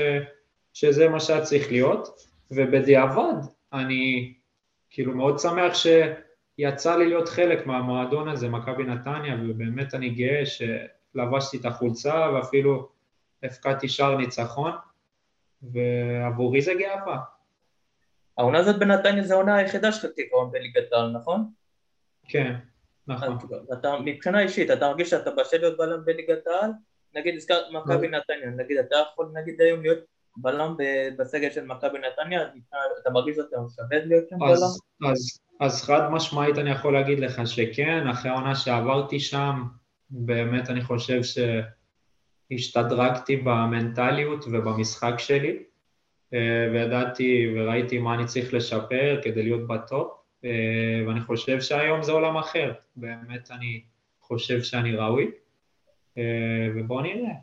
שזה 0.73 1.09
מה 1.09 1.19
שהיה 1.19 1.41
צריך 1.41 1.71
להיות, 1.71 2.07
ובדיעבד 2.51 3.35
אני 3.73 4.33
כאילו 4.93 5.15
מאוד 5.15 5.39
שמח 5.39 5.73
שיצא 5.73 6.95
לי 6.95 7.05
להיות 7.05 7.29
חלק 7.29 7.65
מהמועדון 7.65 8.29
הזה, 8.29 8.49
מכבי 8.49 8.83
נתניה, 8.83 9.35
ובאמת 9.49 9.93
אני 9.93 10.09
גאה 10.09 10.43
שלבשתי 10.45 11.57
את 11.57 11.65
החולצה 11.65 12.31
ואפילו 12.33 12.89
הפקדתי 13.43 13.89
שער 13.89 14.17
ניצחון, 14.17 14.71
ועבורי 15.61 16.61
זה 16.61 16.73
גאווה. 16.73 17.19
העונה 18.37 18.59
הזאת 18.59 18.79
בנתניה 18.79 19.23
זה 19.23 19.33
העונה 19.33 19.55
היחידה 19.55 19.91
שלך 19.91 20.11
תקרון 20.15 20.51
בליגת 20.51 20.93
העל, 20.93 21.11
נכון? 21.11 21.49
כן, 22.27 22.55
נכון. 23.07 23.37
אתה, 23.73 23.99
מבחינה 24.05 24.41
אישית, 24.41 24.71
אתה 24.71 24.87
מרגיש 24.87 25.09
שאתה 25.09 25.31
בשל 25.31 25.57
להיות 25.57 25.77
בלם 25.77 26.05
בליגת 26.05 26.47
העל? 26.47 26.71
נגיד 27.15 27.35
הזכרת 27.35 27.65
מכבי 27.71 28.07
נתניה, 28.07 28.49
נגיד 28.49 28.77
אתה 28.77 28.95
יכול 29.13 29.31
נגיד 29.33 29.61
היום 29.61 29.81
להיות 29.81 29.99
בלם 30.37 30.75
בסגל 31.17 31.49
של 31.51 31.65
מכבי 31.65 31.97
נתניה, 31.99 32.41
אתה 33.01 33.09
מרגיש 33.09 33.35
שאתה 33.35 33.57
שווה 33.75 34.05
להיות 34.05 34.29
שם 34.29 34.39
בלם? 34.39 35.11
אז, 35.11 35.39
אז 35.59 35.83
חד 35.83 36.09
משמעית 36.11 36.57
אני 36.57 36.69
יכול 36.69 36.93
להגיד 36.93 37.19
לך 37.19 37.47
שכן, 37.47 38.07
אחרי 38.07 38.31
העונה 38.31 38.55
שעברתי 38.55 39.19
שם, 39.19 39.63
באמת 40.09 40.69
אני 40.69 40.81
חושב 40.81 41.21
שהשתדרגתי 42.51 43.35
במנטליות 43.35 44.45
ובמשחק 44.51 45.13
שלי, 45.17 45.63
אה, 46.33 46.69
וידעתי 46.73 47.53
וראיתי 47.55 47.97
מה 47.97 48.15
אני 48.15 48.25
צריך 48.25 48.53
לשפר 48.53 49.19
כדי 49.23 49.43
להיות 49.43 49.67
בטופ, 49.67 50.11
אה, 50.45 51.03
ואני 51.07 51.21
חושב 51.21 51.61
שהיום 51.61 52.03
זה 52.03 52.11
עולם 52.11 52.37
אחר, 52.37 52.73
באמת 52.95 53.51
אני 53.51 53.83
חושב 54.21 54.61
שאני 54.61 54.95
ראוי. 54.95 55.31
אה, 56.17 56.67
ובואו 56.75 57.01
נראה. 57.01 57.33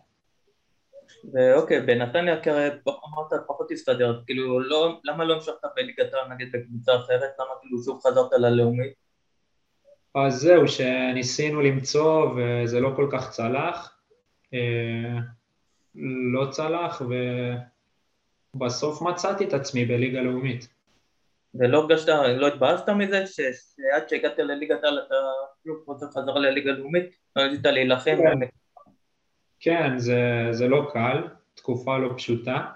ואוקיי, 1.32 1.80
בנתניה 1.80 2.42
כרי 2.42 2.68
אמרת 2.86 3.32
פחות 3.46 3.70
הסתדר, 3.70 4.20
כאילו 4.26 4.60
לא, 4.60 5.00
למה 5.04 5.24
לא 5.24 5.34
המשכת 5.34 5.64
בליגת 5.76 6.14
העל 6.14 6.28
נגיד 6.28 6.52
בקבוצה 6.52 6.96
אחרת, 6.96 7.30
למה 7.38 7.50
כאילו 7.60 7.82
שוב 7.82 8.00
חזרת 8.06 8.32
ללאומית? 8.32 8.92
אז 10.14 10.34
זהו, 10.34 10.68
שניסינו 10.68 11.60
למצוא 11.60 12.30
וזה 12.36 12.80
לא 12.80 12.92
כל 12.96 13.08
כך 13.12 13.30
צלח, 13.30 13.98
אה, 14.54 15.18
לא 16.32 16.50
צלח 16.50 17.02
ובסוף 18.54 19.02
מצאתי 19.02 19.44
את 19.44 19.52
עצמי 19.52 19.84
בליגה 19.84 20.20
לאומית. 20.20 20.68
ולא 21.54 21.78
הרגשת, 21.78 22.08
לא 22.36 22.46
התבאסת 22.46 22.88
מזה 22.88 23.26
שעד 23.26 24.08
שהגעת 24.08 24.38
לליגת 24.38 24.84
העל 24.84 24.98
אתה 25.06 25.14
שוב 25.64 25.76
רוצה 25.86 26.06
חזרה 26.06 26.40
לליגה 26.40 26.70
לאומית? 26.70 27.10
לא 27.36 27.42
רצית 27.42 27.64
להילחם? 27.64 28.16
כן. 29.60 29.98
זה, 29.98 30.48
זה 30.50 30.68
לא 30.68 30.90
קל, 30.92 31.28
תקופה 31.54 31.98
לא 31.98 32.12
פשוטה, 32.16 32.66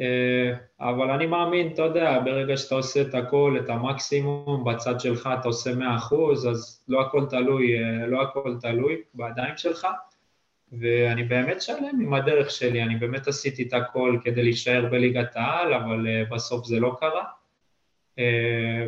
אה, 0.00 0.52
אבל 0.80 1.10
אני 1.10 1.26
מאמין, 1.26 1.72
אתה 1.72 1.82
יודע, 1.82 2.18
ברגע 2.24 2.56
שאתה 2.56 2.74
עושה 2.74 3.02
את 3.02 3.14
הכל, 3.14 3.58
את 3.64 3.68
המקסימום, 3.68 4.64
בצד 4.64 5.00
שלך 5.00 5.28
אתה 5.40 5.48
עושה 5.48 5.74
מאה 5.74 5.96
אחוז, 5.96 6.48
אז 6.48 6.84
לא 6.88 7.00
הכל 7.00 7.26
תלוי, 7.30 7.78
אה, 7.78 8.06
לא 8.06 8.22
הכל 8.22 8.56
תלוי 8.60 9.02
בידיים 9.14 9.56
שלך, 9.56 9.86
ואני 10.72 11.24
באמת 11.24 11.62
שלם 11.62 12.00
עם 12.02 12.14
הדרך 12.14 12.50
שלי, 12.50 12.82
אני 12.82 12.96
באמת 12.96 13.28
עשיתי 13.28 13.62
את 13.62 13.72
הכל 13.72 14.18
כדי 14.24 14.42
להישאר 14.42 14.88
בליגת 14.90 15.36
העל, 15.36 15.74
אבל 15.74 16.06
אה, 16.08 16.24
בסוף 16.30 16.66
זה 16.66 16.80
לא 16.80 16.96
קרה, 17.00 17.24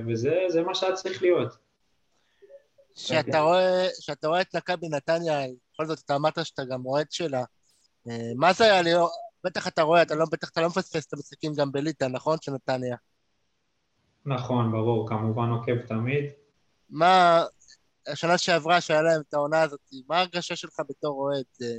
וזה 0.07 0.63
מה 0.67 0.75
שהיה 0.75 0.93
צריך 0.93 1.23
להיות. 1.23 1.57
כשאתה 2.95 3.41
רואה, 3.41 3.87
רואה 4.25 4.41
את 4.41 4.57
מכבי 4.57 4.89
נתניה 4.89 5.41
בכל 5.75 5.87
זאת 5.87 5.99
אתה 6.05 6.17
אמרת 6.17 6.47
שאתה 6.47 6.65
גם 6.65 6.87
אוהד 6.87 7.13
שלה. 7.13 7.45
אה, 8.09 8.33
מה 8.37 8.53
זה 8.53 8.65
היה 8.65 8.83
ליאור? 8.83 9.11
בטח 9.45 9.69
אתה 9.69 9.83
רואה, 9.83 10.03
אתה 10.03 10.15
לא, 10.15 10.25
בטח 10.33 10.51
אתה 10.51 10.61
לא 10.61 10.67
מפספס 10.67 11.07
את 11.07 11.13
המשחקים 11.13 11.55
גם 11.55 11.73
בליטא, 11.73 12.05
נכון? 12.05 12.37
של 12.41 12.53
נתניה. 12.53 12.97
נכון, 14.27 14.73
ברור, 14.73 15.09
כמובן 15.09 15.49
עוקב 15.49 15.87
תמיד. 15.87 16.25
מה, 16.91 17.45
השנה 18.07 18.39
שעברה 18.39 18.81
שהיה 18.81 19.03
להם 19.03 19.21
את 19.29 19.35
העונה 19.35 19.63
הזאת, 19.63 19.81
מה 20.09 20.17
ההרגשה 20.17 20.57
שלך 20.57 20.81
בתור 20.89 21.21
אוהד 21.21 21.45
אה, 21.63 21.77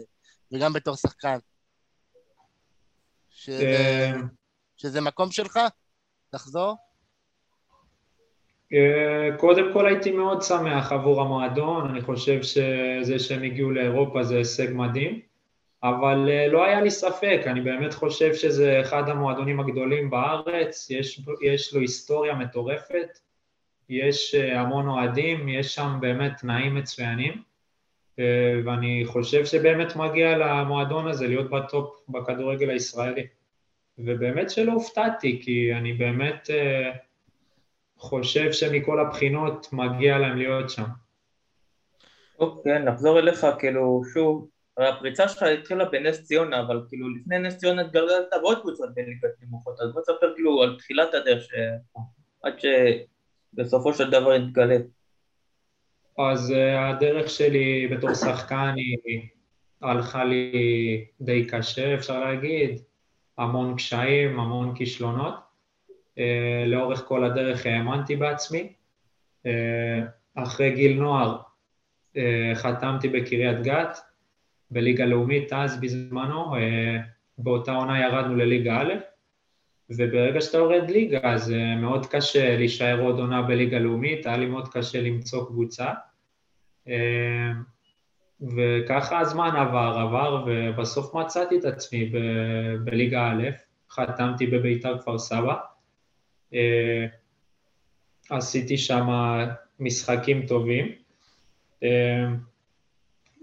וגם 0.52 0.74
בתור 0.74 0.96
שחקן? 0.96 1.38
שזה, 3.30 3.64
אה, 3.64 4.12
שזה 4.78 5.02
מקום 5.02 5.32
שלך? 5.32 5.60
תחזור? 6.30 6.75
אה, 8.75 9.38
קודם 9.38 9.74
כל 9.74 9.88
הייתי 9.88 10.12
מאוד 10.12 10.41
שמח 10.41 10.91
עבור 10.91 11.22
המועדון, 11.22 11.89
אני 11.89 12.01
חושב 12.01 12.41
שזה 12.44 13.20
שהם 13.20 13.44
הגיעו 13.44 13.72
לאירופה 13.72 14.24
זה 14.24 14.38
הישג 14.38 14.67
מדהים, 14.74 15.20
אבל 15.84 16.29
אה, 16.29 16.48
לא 16.48 16.65
היה 16.65 16.82
לי 16.82 16.91
ספק, 16.91 17.41
אני 17.46 17.62
באמת 17.62 17.94
חושב 17.94 18.34
שזה 18.34 18.82
אחד 18.82 19.10
המועדונים 19.10 19.60
הגדולים 19.60 20.10
בארץ, 20.10 20.88
יש, 20.89 21.22
יש 21.41 21.74
לו 21.74 21.82
היסטוריה 21.82 22.36
מטורפת, 22.36 23.20
יש 23.89 24.36
המון 24.36 24.88
אוהדים, 24.88 25.50
יש 25.50 25.75
שם 25.75 25.98
באמת 26.01 26.32
תנאים 26.38 26.75
מצוינים, 26.75 27.34
ואני 28.65 29.03
חושב 29.05 29.46
שבאמת 29.46 29.96
מגיע 29.96 30.38
למועדון 30.38 31.08
הזה 31.08 31.27
להיות 31.27 31.50
בטופ 31.50 32.10
בכדורגל 32.10 32.70
הישראלי. 32.70 33.27
ובאמת 33.98 34.50
שלא 34.50 34.72
הופתעתי, 34.72 35.41
כי 35.44 35.74
אני 35.74 35.94
באמת 35.94 36.50
חושב 37.98 38.52
שמכל 38.52 39.00
הבחינות 39.00 39.68
מגיע 39.74 40.18
להם 40.18 40.38
להיות 40.38 40.70
שם. 40.70 40.84
אוקיי, 42.40 42.80
נחזור 42.80 43.20
אליך, 43.20 43.48
כאילו, 43.60 44.02
שוב, 44.14 44.48
הפריצה 44.78 45.28
שלך 45.28 45.44
התחילה 45.44 45.86
בנס 45.86 46.24
ציונה, 46.24 46.62
אבל 46.62 46.82
כאילו 46.90 47.10
לפני 47.10 47.40
נס 47.40 47.58
ציונה 47.58 47.82
התגלגלת 47.82 48.28
בעוד 48.42 48.62
קבוצות 48.62 48.90
בליגת 48.96 49.30
נמוכות, 49.42 49.80
אז 49.80 49.94
בוא 49.94 50.02
תספר 50.02 50.34
כאילו 50.36 50.64
על 50.64 50.75
תחילת 50.78 51.14
הדרך, 51.14 51.44
ש... 51.44 51.54
עד 52.44 52.54
שבסופו 52.60 53.94
של 53.94 54.12
דבר 54.12 54.32
התגלית. 54.32 54.86
אז 56.18 56.52
uh, 56.52 56.80
הדרך 56.80 57.30
שלי 57.30 57.88
בתור 57.88 58.14
שחקן 58.14 58.74
היא 58.75 59.22
הלכה 59.82 60.24
לי 60.24 61.06
די 61.22 61.48
קשה, 61.48 61.96
אפשר 61.96 62.20
להגיד, 62.20 62.82
המון 63.38 63.75
קשיים, 63.75 64.40
המון 64.40 64.75
כישלונות. 64.75 65.45
Uh, 66.15 66.19
לאורך 66.65 67.03
כל 67.07 67.24
הדרך 67.24 67.65
האמנתי 67.65 68.15
בעצמי. 68.15 68.74
Uh, 69.43 69.50
אחרי 70.36 70.72
גיל 70.72 71.00
נוער 71.00 71.38
uh, 72.13 72.19
חתמתי 72.55 73.10
בקריית 73.10 73.62
גת, 73.62 73.98
בליגה 74.72 75.05
לאומית 75.05 75.53
אז 75.53 75.81
בזמנו, 75.81 76.55
אה, 76.55 76.98
באותה 77.38 77.72
עונה 77.72 78.01
ירדנו 78.01 78.36
לליגה 78.36 78.81
א', 78.81 78.93
וברגע 79.89 80.41
שאתה 80.41 80.57
יורד 80.57 80.89
ליגה 80.89 81.19
אז 81.24 81.51
אה, 81.51 81.75
מאוד 81.75 82.05
קשה 82.05 82.57
להישאר 82.57 83.01
עוד 83.01 83.19
עונה 83.19 83.41
בליגה 83.41 83.79
לאומית, 83.79 84.25
היה 84.25 84.38
לי 84.38 84.45
מאוד 84.45 84.67
קשה 84.67 85.01
למצוא 85.01 85.45
קבוצה. 85.45 85.93
אה, 86.88 87.51
וככה 88.55 89.19
הזמן 89.19 89.51
עבר, 89.55 89.98
עבר, 90.00 90.45
ובסוף 90.48 91.15
מצאתי 91.15 91.57
את 91.57 91.65
עצמי 91.65 92.05
ב- 92.05 92.75
בליגה 92.84 93.31
א', 93.31 93.43
חתמתי 93.91 94.48
בביתר 94.48 95.00
כפר 95.00 95.17
סבא. 95.17 95.55
עשיתי 98.30 98.78
שם 98.78 99.08
משחקים 99.80 100.46
טובים. 100.46 100.92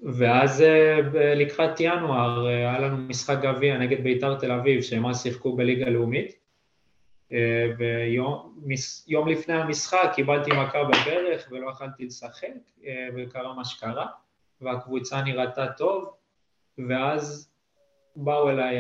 ואז 0.02 0.62
אה, 0.62 1.00
לקראת 1.34 1.80
ינואר 1.80 2.46
אה, 2.46 2.52
היה 2.52 2.78
לנו 2.78 2.96
משחק 2.96 3.38
גביע 3.42 3.78
נגד 3.78 4.02
ביתר 4.02 4.38
תל 4.38 4.52
אביב, 4.52 4.82
שהם 4.82 5.06
אז 5.06 5.22
שיחקו 5.22 5.56
בליגה 5.56 5.90
לאומית, 5.90 6.36
אה, 7.32 7.66
ויום 7.78 9.28
לפני 9.28 9.54
המשחק 9.54 10.12
קיבלתי 10.14 10.50
מכה 10.50 10.84
בברך 10.84 11.48
ולא 11.50 11.70
יכלתי 11.70 12.06
לשחק, 12.06 12.48
וקרה 13.16 13.54
מה 13.54 13.64
שקרה, 13.64 14.06
והקבוצה 14.60 15.22
נראתה 15.22 15.66
טוב, 15.76 16.14
ואז 16.88 17.52
באו 18.16 18.50
אליי 18.50 18.78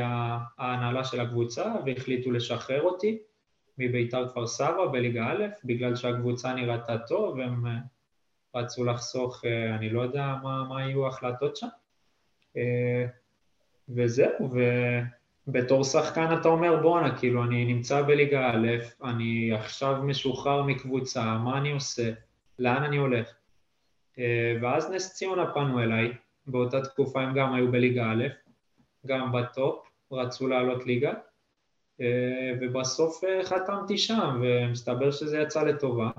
ההנהלה 0.58 1.04
של 1.04 1.20
הקבוצה 1.20 1.74
והחליטו 1.86 2.30
לשחרר 2.30 2.82
אותי 2.82 3.18
מביתר 3.78 4.28
כפר 4.28 4.46
סבא 4.46 4.86
בליגה 4.92 5.26
א', 5.26 5.46
בגלל 5.64 5.96
שהקבוצה 5.96 6.54
נראתה 6.54 6.98
טוב, 6.98 7.40
הם 7.40 7.64
רצו 8.54 8.84
לחסוך, 8.84 9.44
אה, 9.44 9.74
אני 9.74 9.90
לא 9.90 10.00
יודע 10.00 10.34
מה, 10.42 10.64
מה 10.68 10.82
יהיו 10.82 11.06
ההחלטות 11.06 11.56
שם. 11.56 11.66
אה, 12.56 13.06
וזהו, 13.88 14.50
ובתור 15.46 15.84
שחקן 15.84 16.38
אתה 16.40 16.48
אומר 16.48 16.82
בואנה, 16.82 17.18
כאילו 17.18 17.44
אני 17.44 17.64
נמצא 17.64 18.02
בליגה 18.02 18.50
א', 18.50 18.68
אני 19.04 19.52
עכשיו 19.52 20.02
משוחרר 20.02 20.62
מקבוצה, 20.62 21.38
מה 21.38 21.58
אני 21.58 21.72
עושה, 21.72 22.12
לאן 22.58 22.82
אני 22.82 22.96
הולך? 22.96 23.34
אה, 24.18 24.56
ואז 24.62 24.90
נס 24.90 25.14
ציונה 25.14 25.54
פנו 25.54 25.82
אליי, 25.82 26.12
באותה 26.46 26.80
תקופה 26.80 27.22
הם 27.22 27.34
גם 27.34 27.54
היו 27.54 27.72
בליגה 27.72 28.12
א', 28.12 28.24
גם 29.06 29.32
בטופ, 29.32 29.86
רצו 30.12 30.48
לעלות 30.48 30.86
ליגה, 30.86 31.12
ובסוף 32.60 33.24
חתמתי 33.42 33.98
שם, 33.98 34.40
ומסתבר 34.42 35.10
שזה 35.10 35.38
יצא 35.38 35.62
לטובה. 35.62 36.10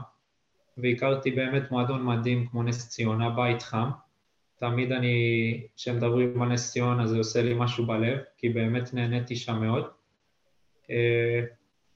והכרתי 0.78 1.32
באמת 1.32 1.72
מועדון 1.72 2.06
מדהים 2.06 2.48
כמו 2.48 2.64
נס 2.64 2.90
ציונה, 2.90 3.30
בית 3.30 3.62
חם. 3.62 3.90
תמיד 4.60 4.92
אני, 4.92 5.68
כשמדברים 5.76 6.42
על 6.42 6.50
נס 6.50 6.72
ציונה 6.72 7.08
זה 7.08 7.18
עושה 7.18 7.42
לי 7.42 7.54
משהו 7.58 7.86
בלב, 7.86 8.18
כי 8.38 8.50
באמת 8.50 8.94
נהניתי 8.94 9.36
שם 9.36 9.62
מאוד. 9.62 9.88
אה, 10.90 11.42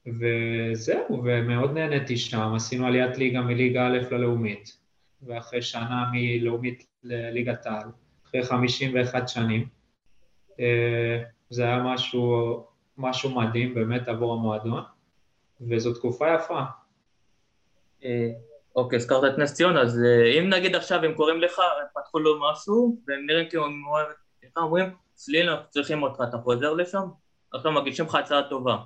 וזהו, 0.06 1.23
ומאוד 1.23 1.73
נהניתי 1.73 2.17
שם, 2.17 2.54
עשינו 2.56 2.88
עליית 2.88 3.17
ליגה 3.17 3.41
מליגה 3.41 3.88
א' 3.88 3.97
ללאומית, 4.12 4.78
ואחרי 5.21 5.62
שנה 5.62 6.10
מלאומית 6.13 6.88
לליגת 7.04 7.65
העל, 7.65 7.88
אחרי 8.26 8.43
51 8.43 9.30
שנים. 9.30 9.67
אה, 10.60 11.23
זה 11.50 11.63
היה 11.63 11.84
משהו, 11.84 12.63
משהו 12.97 13.36
מדהים 13.36 13.73
באמת 13.73 14.07
עבור 14.07 14.33
המועדון, 14.33 14.83
וזו 15.62 15.93
תקופה 15.93 16.33
יפה. 16.33 16.62
אה, 18.03 18.29
אוקיי, 18.75 18.97
הזכרת 18.97 19.33
את 19.33 19.39
נס 19.39 19.53
ציונה, 19.53 19.81
אז 19.81 19.99
אה, 20.05 20.39
אם 20.39 20.49
נגיד 20.49 20.75
עכשיו 20.75 21.05
הם 21.05 21.13
קוראים 21.13 21.41
לך, 21.41 21.60
הם 21.60 22.01
פתחו 22.01 22.19
לו 22.19 22.39
משהו, 22.51 22.97
והם 23.07 23.25
נראים 23.25 23.49
כאילו 23.49 23.65
הם 23.65 23.73
אומרים, 24.57 24.86
צליל, 25.13 25.49
אנחנו 25.49 25.69
צריכים 25.69 26.03
אותך, 26.03 26.21
אתה 26.29 26.38
חוזר 26.38 26.73
לשם? 26.73 27.07
עכשיו 27.53 27.71
מגישים 27.71 28.05
לך 28.05 28.15
הצעה 28.15 28.49
טובה. 28.49 28.77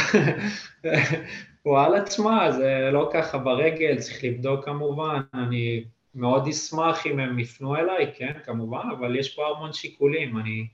וואלה, 1.66 2.02
תשמע, 2.02 2.50
זה 2.50 2.90
לא 2.92 3.10
ככה 3.12 3.38
ברגל, 3.38 3.98
צריך 3.98 4.24
לבדוק 4.24 4.64
כמובן, 4.64 5.20
אני 5.34 5.84
מאוד 6.14 6.48
אשמח 6.48 7.06
אם 7.06 7.18
הם 7.20 7.38
יפנו 7.38 7.76
אליי, 7.76 8.12
כן, 8.16 8.32
כמובן, 8.44 8.88
אבל 8.98 9.16
יש 9.16 9.34
פה 9.34 9.48
המון 9.48 9.72
שיקולים, 9.72 10.38
אני 10.38 10.66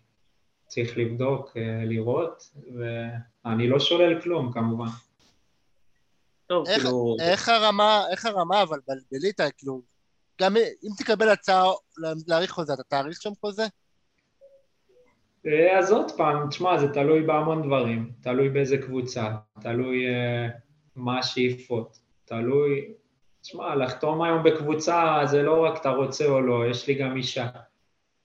צריך 0.68 0.98
לבדוק, 0.98 1.56
אה, 1.56 1.84
לראות, 1.84 2.50
ואני 3.44 3.68
לא 3.68 3.78
שולל 3.78 4.20
כלום, 4.20 4.52
כמובן. 4.52 4.86
טוב, 6.46 6.68
איך, 6.68 6.82
כאילו... 6.82 7.16
איך 7.20 7.48
הרמה, 7.48 8.04
איך 8.10 8.26
הרמה 8.26 8.62
אבל 8.62 8.78
בליטא, 9.12 9.48
כאילו, 9.58 9.82
גם 10.40 10.56
אם 10.56 10.90
תקבל 10.98 11.28
הצעה 11.28 11.64
להאריך 12.26 12.50
חוזה, 12.50 12.74
אתה 12.74 12.82
תאריך 12.82 13.22
שם 13.22 13.30
חוזה? 13.40 13.66
אה, 15.46 15.78
אז 15.78 15.92
עוד 15.92 16.10
פעם, 16.16 16.48
תשמע, 16.48 16.78
זה 16.78 16.88
תלוי 16.94 17.22
בהמון 17.22 17.62
דברים, 17.62 18.12
תלוי 18.22 18.48
באיזה 18.48 18.78
קבוצה, 18.78 19.36
תלוי 19.60 20.06
uh, 20.06 20.50
מה 20.96 21.18
השאיפות, 21.18 21.98
תלוי... 22.24 22.92
תשמע, 23.42 23.74
לחתום 23.74 24.22
היום 24.22 24.42
בקבוצה 24.42 25.20
זה 25.24 25.42
לא 25.42 25.64
רק 25.64 25.80
אתה 25.80 25.90
רוצה 25.90 26.26
או 26.26 26.40
לא, 26.40 26.66
יש 26.70 26.86
לי 26.88 26.94
גם 26.94 27.16
אישה. 27.16 27.48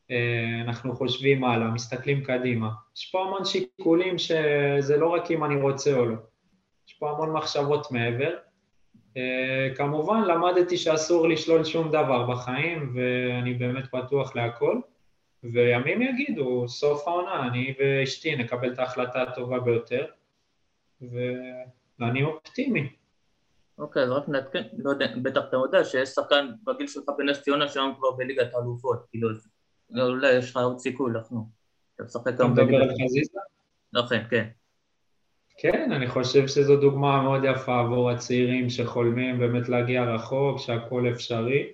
Uh, 0.09 0.13
אנחנו 0.67 0.95
חושבים 0.95 1.43
הלאה, 1.43 1.67
מסתכלים 1.67 2.23
קדימה. 2.23 2.69
יש 2.97 3.11
פה 3.11 3.21
המון 3.21 3.45
שיקולים 3.45 4.17
שזה 4.17 4.97
לא 4.97 5.07
רק 5.07 5.31
אם 5.31 5.43
אני 5.43 5.61
רוצה 5.61 5.93
או 5.93 6.05
לא. 6.05 6.15
יש 6.87 6.93
פה 6.93 7.11
המון 7.11 7.31
מחשבות 7.31 7.91
מעבר. 7.91 8.31
Uh, 8.95 9.75
כמובן, 9.75 10.21
למדתי 10.21 10.77
שאסור 10.77 11.27
לשלול 11.27 11.63
שום 11.63 11.89
דבר 11.89 12.31
בחיים, 12.31 12.93
ואני 12.95 13.53
באמת 13.53 13.83
פתוח 13.91 14.35
להכל. 14.35 14.79
וימים 15.43 16.01
יגידו, 16.01 16.67
סוף 16.67 17.07
העונה, 17.07 17.47
אני 17.47 17.73
ואשתי 17.79 18.35
נקבל 18.35 18.73
את 18.73 18.79
ההחלטה 18.79 19.21
הטובה 19.21 19.59
ביותר, 19.59 20.05
ואני 21.01 22.23
אופטימי. 22.23 22.89
אוקיי, 23.77 24.03
אז 24.03 24.11
רק 24.11 24.29
נעדכן, 24.29 24.63
לא 24.77 24.89
יודע, 24.89 25.07
בטח 25.21 25.41
אתה 25.49 25.57
יודע 25.57 25.83
שיש 25.83 26.09
שחקן 26.09 26.49
בגיל 26.63 26.87
שלך 26.87 27.03
בנס 27.17 27.41
ציונה 27.41 27.67
שהיום 27.67 27.95
כבר 27.95 28.11
בליגת 28.11 28.53
האלופות, 28.53 29.05
כאילו, 29.09 29.29
אולי 29.91 30.33
יש 30.33 30.49
לך 30.51 30.57
עוד 30.57 30.79
סיכוי 30.79 31.13
לחנו. 31.13 31.49
אתה 31.95 32.03
משחק 32.03 32.39
היום 32.39 32.55
בליגת... 32.55 32.69
אתה 32.69 32.83
מדבר 32.83 32.83
על 32.83 33.05
חזיזה? 33.05 33.39
נכון, 33.93 34.17
כן. 34.29 34.47
כן, 35.57 35.91
אני 35.91 36.07
חושב 36.07 36.47
שזו 36.47 36.75
דוגמה 36.75 37.21
מאוד 37.21 37.43
יפה 37.43 37.79
עבור 37.79 38.11
הצעירים 38.11 38.69
שחולמים 38.69 39.39
באמת 39.39 39.69
להגיע 39.69 40.03
רחוק, 40.03 40.59
שהכל 40.59 41.09
אפשרי, 41.11 41.71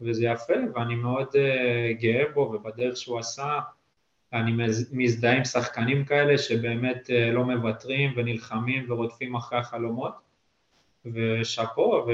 וזה 0.00 0.26
יפה, 0.26 0.54
ואני 0.74 0.94
מאוד 0.94 1.28
uh, 1.28 2.00
גאה 2.00 2.24
בו 2.34 2.40
ובדרך 2.40 2.96
שהוא 2.96 3.18
עשה. 3.18 3.60
אני 4.32 4.52
מזדהה 4.92 5.36
עם 5.36 5.44
שחקנים 5.44 6.04
כאלה 6.04 6.38
שבאמת 6.38 7.06
uh, 7.06 7.32
לא 7.34 7.44
מוותרים 7.44 8.12
ונלחמים 8.16 8.90
ורודפים 8.90 9.34
אחרי 9.34 9.58
החלומות, 9.58 10.14
ושאפו, 11.06 12.06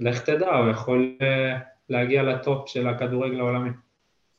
ולך 0.00 0.20
תדע, 0.20 0.54
הוא 0.54 0.70
יכול 0.70 1.16
uh, 1.20 1.24
להגיע 1.88 2.22
לטופ 2.22 2.68
של 2.68 2.88
הכדורגל 2.88 3.40
העולמי. 3.40 3.70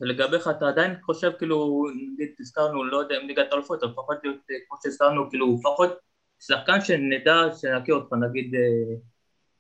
ולגביך 0.02 0.48
אתה 0.48 0.68
עדיין 0.68 0.96
חושב 1.02 1.32
כאילו, 1.38 1.86
נגיד 2.14 2.36
הזכרנו, 2.40 2.84
לא 2.84 2.98
יודע 2.98 3.16
אם 3.22 3.28
ליגת 3.28 3.54
אלופות, 3.54 3.84
אבל 3.84 3.92
לפחות 3.92 4.18
כמו 4.68 4.78
שהזכרנו, 4.84 5.30
כאילו 5.30 5.58
לפחות 5.60 5.98
שחקן 6.40 6.82
שנדע, 6.82 7.36
שנכיר 7.62 7.96
אותך, 7.96 8.14
נגיד 8.14 8.56
אה, 8.56 8.96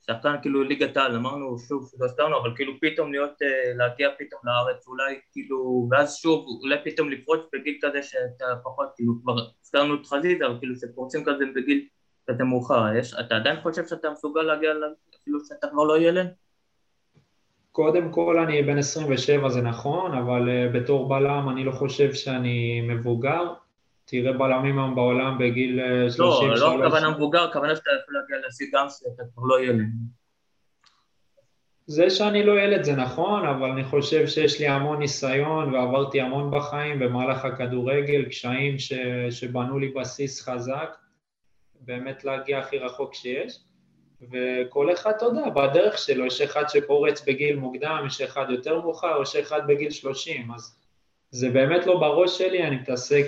שחקן 0.07 0.35
כאילו 0.41 0.63
ליגת 0.63 0.97
העל, 0.97 1.15
אמרנו 1.15 1.59
שוב 1.59 1.89
שלא 1.91 2.05
הזכרנו, 2.05 2.37
אבל 2.37 2.55
כאילו 2.55 2.73
פתאום 2.81 3.11
להיות, 3.11 3.41
אה, 3.41 3.73
להגיע 3.75 4.09
פתאום 4.19 4.41
לארץ, 4.43 4.87
אולי 4.87 5.19
כאילו, 5.31 5.87
ואז 5.91 6.15
שוב, 6.15 6.45
אולי 6.61 6.75
פתאום 6.83 7.09
לפרוץ 7.09 7.39
בגיל 7.53 7.77
כזה 7.81 8.03
שאתה 8.03 8.45
פחות, 8.63 8.87
כאילו 8.95 9.13
כבר 9.23 9.35
הזכרנו 9.61 9.95
את 9.95 10.05
חזיזה, 10.05 10.45
אבל 10.45 10.59
כאילו 10.59 10.75
שפורצים 10.75 11.23
כזה 11.23 11.45
בגיל 11.55 11.87
כזה 12.29 12.43
מאוחר, 12.43 12.95
יש, 12.95 13.13
אתה 13.13 13.35
עדיין 13.35 13.61
חושב 13.61 13.87
שאתה 13.87 14.09
מסוגל 14.09 14.41
להגיע, 14.41 14.71
אפילו 15.21 15.39
שאתה 15.45 15.67
כבר 15.67 15.83
לא 15.83 15.99
ילד? 15.99 16.27
קודם 17.71 18.11
כל 18.11 18.39
אני 18.39 18.63
בן 18.63 18.77
27 18.77 19.49
זה 19.49 19.61
נכון, 19.61 20.17
אבל 20.17 20.49
uh, 20.49 20.77
בתור 20.77 21.09
בלם 21.09 21.49
אני 21.49 21.63
לא 21.63 21.71
חושב 21.71 22.13
שאני 22.13 22.81
מבוגר. 22.81 23.53
תראה 24.05 24.33
בלמים 24.33 24.79
היום 24.79 24.95
בעולם 24.95 25.37
בגיל 25.37 25.79
33. 26.09 26.59
לא, 26.59 26.79
לא 26.79 26.87
הכוונה 26.87 27.09
מבוגר, 27.09 27.43
הכוונה 27.43 27.75
שאתה 27.75 27.89
יכול 28.01 28.15
להגיע 28.15 28.47
לשיא 28.47 28.65
גם 28.73 28.87
שאתה 28.89 29.23
כבר 29.33 29.43
לא 29.43 29.61
ילד. 29.61 29.85
זה 31.89 32.09
שאני 32.09 32.43
לא 32.43 32.59
ילד 32.59 32.83
זה 32.83 32.95
נכון, 32.95 33.47
אבל 33.47 33.69
אני 33.69 33.83
חושב 33.83 34.27
שיש 34.27 34.59
לי 34.59 34.67
המון 34.67 34.99
ניסיון 34.99 35.73
ועברתי 35.73 36.21
המון 36.21 36.51
בחיים 36.51 36.99
במהלך 36.99 37.45
הכדורגל, 37.45 38.25
קשיים 38.25 38.79
ש, 38.79 38.93
שבנו 39.29 39.79
לי 39.79 39.87
בסיס 39.87 40.41
חזק, 40.41 40.97
באמת 41.79 42.23
להגיע 42.23 42.59
הכי 42.59 42.77
רחוק 42.77 43.13
שיש. 43.13 43.59
וכל 44.21 44.93
אחד, 44.93 45.11
אתה 45.17 45.25
יודע, 45.25 45.49
בדרך 45.49 45.97
שלו, 45.97 46.25
יש 46.25 46.41
אחד 46.41 46.63
שפורץ 46.67 47.25
בגיל 47.25 47.55
מוקדם, 47.55 48.03
יש 48.07 48.21
אחד 48.21 48.45
יותר 48.49 48.81
מאוחר, 48.81 49.21
יש 49.21 49.35
אחד 49.35 49.61
בגיל 49.67 49.91
30, 49.91 50.51
אז 50.51 50.79
זה 51.31 51.49
באמת 51.49 51.85
לא 51.85 51.99
בראש 51.99 52.37
שלי, 52.37 52.63
אני 52.63 52.75
מתעסק 52.75 53.25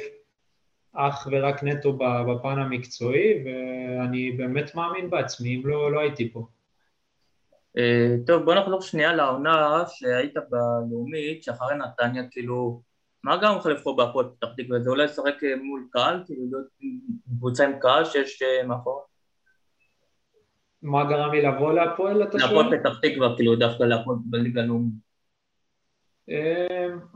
אך 0.94 1.28
ורק 1.32 1.64
נטו 1.64 1.94
בפן 1.98 2.60
המקצועי, 2.60 3.44
ואני 3.46 4.32
באמת 4.32 4.76
מאמין 4.76 5.10
בעצמי, 5.10 5.56
אם 5.56 5.68
לא, 5.68 5.92
לא 5.92 6.00
הייתי 6.00 6.32
פה. 6.34 6.48
אה, 7.78 8.16
טוב, 8.28 8.44
בוא 8.44 8.56
נחזור 8.56 8.82
שנייה 8.82 9.14
לעונה 9.14 9.84
שהיית 9.88 10.34
בלאומית, 10.50 11.44
שאחרי 11.44 11.76
נתניה, 11.76 12.24
כאילו, 12.32 12.82
מה 13.24 13.38
גם 13.38 13.58
לך 13.58 13.66
לבחור 13.66 13.96
בהפועל 13.96 14.26
פתח 14.38 14.48
תקווה? 14.58 14.80
זה 14.80 14.90
אולי 14.90 15.04
לשחק 15.04 15.36
מול 15.64 15.88
קהל, 15.92 16.24
כאילו 16.26 16.58
קבוצה 17.38 17.66
עם 17.66 17.80
קהל 17.80 18.06
שיש 18.06 18.42
אה, 18.42 18.68
מאחור? 18.68 19.11
מה 20.82 21.04
גרם 21.06 21.32
לי 21.32 21.42
לבוא 21.42 21.74
להפועל, 21.74 22.24
אתה 22.24 22.40
שואל? 22.40 22.52
להפועל 22.52 22.80
פתח 22.80 23.00
תקווה, 23.02 23.36
כאילו, 23.36 23.56
דווקא 23.56 23.84
להפועל 23.84 24.18
בליגה 24.26 24.62
הלאומית. 24.62 24.94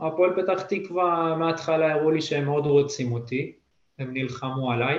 הפועל 0.00 0.30
פתח 0.36 0.62
תקווה 0.62 1.36
מההתחלה 1.38 1.92
הראו 1.92 2.10
לי 2.10 2.20
שהם 2.20 2.44
מאוד 2.44 2.66
רוצים 2.66 3.12
אותי, 3.12 3.52
הם 3.98 4.12
נלחמו 4.12 4.72
עליי. 4.72 4.98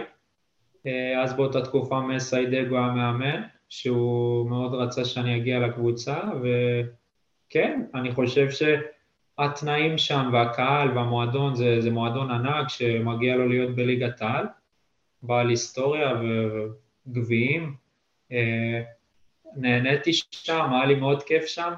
אז 1.24 1.34
באותה 1.34 1.62
תקופה 1.62 2.02
מסיידגו 2.02 2.78
היה 2.78 2.88
מאמן, 2.88 3.42
שהוא 3.70 4.50
מאוד 4.50 4.74
רצה 4.74 5.06
שאני 5.06 5.38
אגיע 5.38 5.60
לקבוצה, 5.60 6.20
וכן, 6.42 7.82
אני 7.96 8.12
חושב 8.12 8.48
שהתנאים 8.52 9.98
שם 9.98 10.30
והקהל 10.34 10.98
והמועדון 10.98 11.56
זה, 11.56 11.82
זה 11.82 11.92
מועדון 11.92 12.32
ענק 12.32 12.70
שמגיע 12.70 13.36
לו 13.36 13.48
להיות 13.48 13.76
בליגת 13.76 14.22
העל, 14.22 14.46
בעל 15.24 15.50
היסטוריה 15.50 16.14
וגביעים. 17.08 17.87
אה, 18.32 18.82
נהניתי 19.56 20.14
שם, 20.14 20.74
היה 20.74 20.86
לי 20.86 20.96
מאוד 20.96 21.24
כיף 21.24 21.46
שם, 21.46 21.74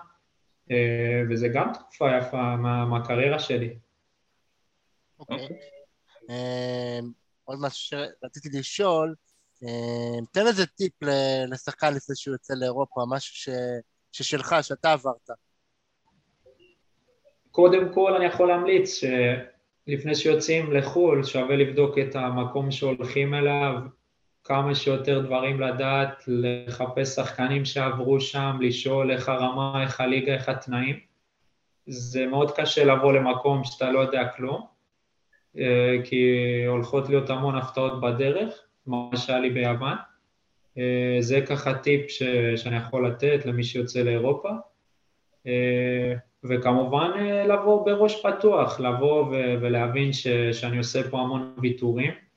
אה, 0.71 1.21
וזה 1.29 1.47
גם 1.47 1.73
תקופה 1.73 2.17
יפה 2.17 2.55
מה, 2.55 2.85
מהקריירה 2.85 3.39
שלי. 3.39 3.77
אוקיי. 5.19 5.47
Okay. 5.47 5.53
אה, 6.29 6.99
עוד 7.43 7.59
משהו 7.61 7.97
שרציתי 8.21 8.59
לשאול, 8.59 9.15
תן 10.31 10.47
איזה 10.47 10.65
טיפ 10.65 10.93
לשחקן 11.47 11.93
לפני 11.93 12.15
שהוא 12.15 12.33
יוצא 12.33 12.53
לאירופה, 12.53 13.01
משהו 13.09 13.35
ש... 13.35 13.49
ששלך, 14.11 14.55
שאתה 14.61 14.91
עברת. 14.91 15.29
קודם 17.51 17.93
כל 17.93 18.15
אני 18.15 18.25
יכול 18.25 18.47
להמליץ 18.47 18.99
שלפני 18.99 20.15
שיוצאים 20.15 20.73
לחו"ל 20.73 21.23
שווה 21.23 21.55
לבדוק 21.55 21.97
את 21.97 22.15
המקום 22.15 22.71
שהולכים 22.71 23.33
אליו, 23.33 23.73
כמה 24.49 24.75
שיותר 24.75 25.19
דברים 25.19 25.59
לדעת, 25.59 26.23
לחפש 26.27 27.15
שחקנים 27.15 27.65
שעברו 27.65 28.19
שם, 28.19 28.57
לשאול 28.61 29.11
איך 29.11 29.29
הרמה, 29.29 29.83
איך 29.83 30.01
הליגה, 30.01 30.33
איך 30.33 30.49
התנאים. 30.49 30.99
זה 31.87 32.25
מאוד 32.25 32.51
קשה 32.51 32.85
לבוא 32.85 33.13
למקום 33.13 33.63
שאתה 33.63 33.91
לא 33.91 33.99
יודע 33.99 34.27
כלום, 34.27 34.65
אה, 35.57 35.95
כי 36.03 36.25
הולכות 36.67 37.09
להיות 37.09 37.29
המון 37.29 37.55
הפתעות 37.55 38.01
בדרך. 38.01 38.53
מה 38.87 39.17
שהיה 39.17 39.39
לי 39.39 39.49
ביוון. 39.49 39.97
אה, 40.77 41.17
זה 41.19 41.41
ככה 41.41 41.73
טיפ 41.73 42.09
ש, 42.09 42.23
שאני 42.55 42.77
יכול 42.77 43.07
לתת 43.07 43.45
למי 43.45 43.63
שיוצא 43.63 43.99
לאירופה. 43.99 44.49
אה, 45.47 46.13
וכמובן 46.43 47.11
לבוא 47.47 47.85
בראש 47.85 48.25
פתוח, 48.25 48.79
לבוא 48.79 49.23
ו- 49.23 49.55
ולהבין 49.61 50.13
ש- 50.13 50.27
שאני 50.51 50.77
עושה 50.77 51.09
פה 51.09 51.19
המון 51.19 51.53
ויתורים, 51.61 52.28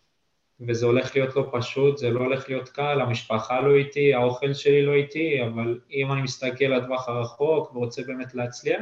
וזה 0.68 0.86
הולך 0.86 1.16
להיות 1.16 1.36
לא 1.36 1.48
פשוט, 1.52 1.98
זה 1.98 2.10
לא 2.10 2.20
הולך 2.20 2.48
להיות 2.48 2.68
קל, 2.68 3.00
המשפחה 3.00 3.60
לא 3.60 3.74
איתי, 3.74 4.14
האוכל 4.14 4.54
שלי 4.54 4.82
לא 4.82 4.92
איתי, 4.92 5.42
אבל 5.46 5.80
אם 5.90 6.12
אני 6.12 6.22
מסתכל 6.22 6.64
לטווח 6.64 7.08
הרחוק 7.08 7.76
ורוצה 7.76 8.02
באמת 8.06 8.34
להצליח, 8.34 8.80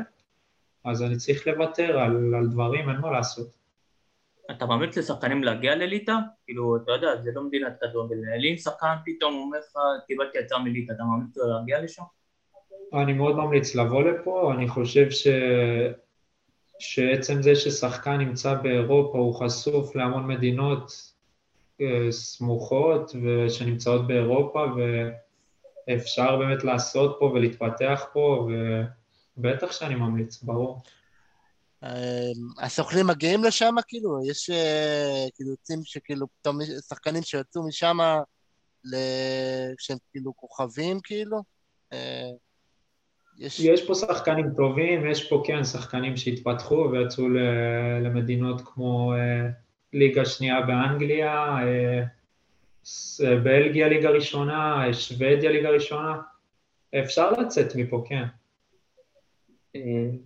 אז 0.85 1.03
אני 1.03 1.17
צריך 1.17 1.47
לוותר 1.47 1.99
על, 1.99 2.35
על 2.35 2.47
דברים, 2.47 2.89
אין 2.89 2.97
מה 2.97 3.11
לעשות. 3.11 3.61
אתה 4.51 4.67
ממליץ 4.67 4.99
לשחקנים 4.99 5.45
להגיע 5.45 5.75
לליטא? 5.75 6.15
כאילו, 6.45 6.77
אתה 6.77 6.93
יודע, 6.93 7.23
זה 7.23 7.31
לא 7.35 7.43
מדינת 7.43 7.73
כדורגל. 7.81 8.17
אם 8.51 8.57
שחקן 8.57 8.95
פתאום 9.05 9.35
אומר 9.35 9.59
לך, 9.59 9.77
קיבלתי 10.07 10.39
הצעה 10.39 10.59
מליטא, 10.59 10.93
אתה 10.93 11.03
ממליץ 11.03 11.37
לו 11.37 11.45
להגיע 11.59 11.83
לשם? 11.83 12.03
אני 13.03 13.13
מאוד 13.13 13.37
ממליץ 13.37 13.75
לבוא 13.75 14.03
לפה, 14.03 14.53
אני 14.55 14.69
חושב 14.69 15.11
ש... 15.11 15.27
שעצם 16.79 17.43
זה 17.43 17.55
ששחקן 17.55 18.19
נמצא 18.19 18.55
באירופה 18.55 19.19
הוא 19.19 19.35
חשוף 19.35 19.97
להמון 19.97 20.27
מדינות 20.27 20.93
סמוכות 22.11 23.13
ושנמצאות 23.23 24.07
באירופה 24.07 24.65
ואפשר 25.89 26.37
באמת 26.37 26.65
לעשות 26.65 27.17
פה 27.19 27.25
ולהתפתח 27.25 28.05
פה 28.13 28.49
ובטח 29.37 29.73
שאני 29.73 29.95
ממליץ, 29.95 30.43
ברור. 30.43 30.83
אמ, 31.85 31.89
הסוכנים 32.59 33.07
מגיעים 33.07 33.45
לשם, 33.45 33.75
כאילו? 33.89 34.31
יש 34.31 34.51
אה, 34.51 35.27
כאילו 35.35 35.51
יוצאים 35.51 35.81
שכאילו 35.85 36.27
פתאום 36.41 36.59
שחקנים 36.89 37.23
שיצאו 37.23 37.67
משם 37.67 37.99
שהם 39.79 39.99
כאילו 40.11 40.37
כוכבים, 40.37 41.01
כאילו? 41.03 41.43
אה, 41.93 42.31
יש... 43.39 43.61
יש 43.61 43.87
פה 43.87 43.95
שחקנים 43.95 44.55
טובים, 44.57 45.11
יש 45.11 45.29
פה 45.29 45.43
כן 45.47 45.65
שחקנים 45.65 46.17
שהתפתחו 46.17 46.89
ויצאו 46.93 47.29
למדינות 48.05 48.61
כמו 48.65 49.15
אה, 49.15 49.49
ליגה 49.93 50.25
שנייה 50.25 50.61
באנגליה, 50.61 51.57
בלגיה 53.43 53.89
ליגה 53.89 54.11
ראשונה, 54.11 54.93
שוודיה 54.93 55.51
ליגה 55.51 55.71
ראשונה. 55.71 56.21
אפשר 57.01 57.31
לצאת 57.33 57.77
מפה, 57.77 58.05
כן. 58.09 58.25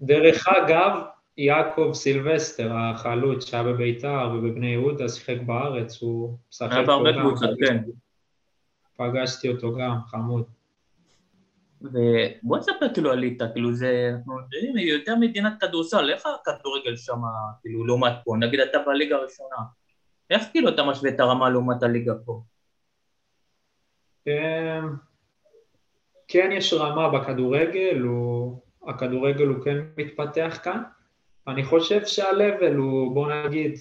דרך 0.02 0.48
אגב, 0.48 1.00
יעקב 1.36 1.90
סילבסטר, 1.94 2.72
החלוץ 2.76 3.46
שהיה 3.50 3.62
בביתר 3.62 4.30
ובבני 4.34 4.66
יהודה, 4.66 5.08
שיחק 5.08 5.36
בארץ, 5.46 6.02
הוא 6.02 6.36
משחק 6.50 6.68
פה 6.70 6.74
גם. 6.74 6.78
היה 6.78 6.86
בהרבה 6.86 7.12
קבוצות, 7.12 7.50
כן. 7.66 7.82
פגשתי 8.96 9.48
אותו 9.48 9.74
גם, 9.74 9.98
חמוד. 10.06 10.44
ובוא 11.84 12.58
נספר 12.58 12.94
כאילו 12.94 13.12
על 13.12 13.18
ליטא, 13.18 13.44
כאילו 13.52 13.72
זה, 13.72 14.10
אנחנו 14.16 14.40
יודעים, 14.40 14.76
יותר 14.76 15.16
מדינת 15.16 15.52
כדורסל, 15.60 16.10
איך 16.10 16.26
הכדורגל 16.26 16.96
שם, 16.96 17.18
כאילו, 17.62 17.86
לעומת 17.86 18.12
פה? 18.24 18.36
נגיד 18.40 18.60
אתה 18.60 18.78
בליגה 18.86 19.16
הראשונה, 19.16 19.56
איך 20.30 20.42
כאילו 20.52 20.68
אתה 20.68 20.82
משווה 20.82 21.10
את 21.10 21.20
הרמה 21.20 21.50
לעומת 21.50 21.82
הליגה 21.82 22.12
פה? 22.24 22.42
אמ, 24.26 24.96
כן 26.28 26.50
יש 26.52 26.72
רמה 26.72 27.08
בכדורגל, 27.08 27.98
הוא, 27.98 28.60
הכדורגל 28.86 29.46
הוא 29.46 29.64
כן 29.64 29.76
מתפתח 29.96 30.60
כאן, 30.62 30.82
אני 31.48 31.64
חושב 31.64 32.06
שה-level 32.06 32.74
הוא, 32.76 33.14
בוא 33.14 33.32
נגיד, 33.32 33.78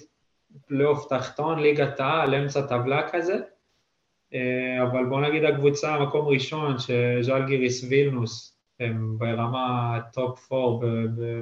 פלייאוף 0.66 1.08
תחתון, 1.08 1.58
ליגת 1.58 2.00
העל, 2.00 2.34
אמצע 2.34 2.66
טבלה 2.66 3.08
כזה, 3.10 3.38
אבל 4.82 5.04
בוא 5.04 5.20
נגיד 5.20 5.44
הקבוצה, 5.44 5.98
מקום 5.98 6.28
ראשון, 6.28 6.76
שז'לגיריס 6.78 7.84
וילנוס, 7.88 8.58
הם 8.80 9.18
ברמה 9.18 9.98
top 10.12 10.52
4 10.52 10.86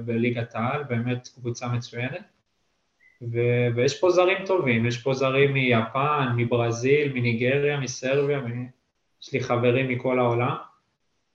בליגת 0.04 0.54
העל, 0.54 0.84
באמת 0.84 1.28
קבוצה 1.34 1.68
מצוינת. 1.68 2.22
ו- 3.32 3.66
ויש 3.74 4.00
פה 4.00 4.10
זרים 4.10 4.46
טובים, 4.46 4.86
יש 4.86 5.02
פה 5.02 5.14
זרים 5.14 5.52
מיפן, 5.52 6.28
מברזיל, 6.36 7.12
מניגריה, 7.12 7.80
מסרביה, 7.80 8.40
מ- 8.40 8.66
יש 9.22 9.32
לי 9.32 9.40
חברים 9.40 9.88
מכל 9.88 10.18
העולם, 10.18 10.56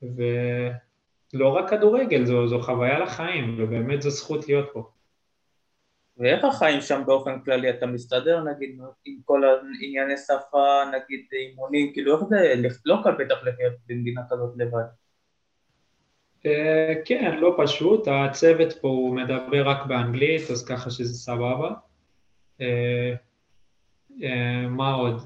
ו- 0.04 0.70
לא 1.34 1.48
רק 1.50 1.70
כדורגל, 1.70 2.26
זו, 2.26 2.48
זו 2.48 2.62
חוויה 2.62 3.00
לחיים, 3.00 3.56
ובאמת 3.60 4.02
זו 4.02 4.10
זכות 4.10 4.48
להיות 4.48 4.70
פה. 4.74 4.90
ואיך 6.20 6.44
החיים 6.44 6.82
שם 6.82 7.02
באופן 7.06 7.42
כללי? 7.42 7.70
אתה 7.70 7.86
מסתדר 7.86 8.44
נגיד 8.44 8.80
עם 9.06 9.18
כל 9.26 9.42
הענייני 9.44 10.18
שפה, 10.18 10.84
נגיד 10.88 11.26
אימונים, 11.34 11.94
כאילו 11.94 12.16
איך 12.16 12.24
זה, 12.30 12.54
לא 12.86 12.98
קל 13.04 13.12
בטח 13.12 13.36
לחיות 13.36 13.74
במדינה 13.88 14.22
כזאת 14.30 14.54
לבד. 14.58 14.84
Uh, 16.44 16.50
כן, 17.06 17.38
לא 17.40 17.56
פשוט, 17.58 18.08
הצוות 18.08 18.74
פה 18.74 18.88
הוא 18.88 19.16
מדבר 19.16 19.70
רק 19.70 19.86
באנגלית, 19.86 20.52
אז 20.52 20.66
ככה 20.66 20.90
שזה 20.90 21.14
סבבה. 21.14 21.72
Uh, 22.60 22.62
uh, 24.20 24.24
מה 24.70 24.94
עוד? 24.94 25.22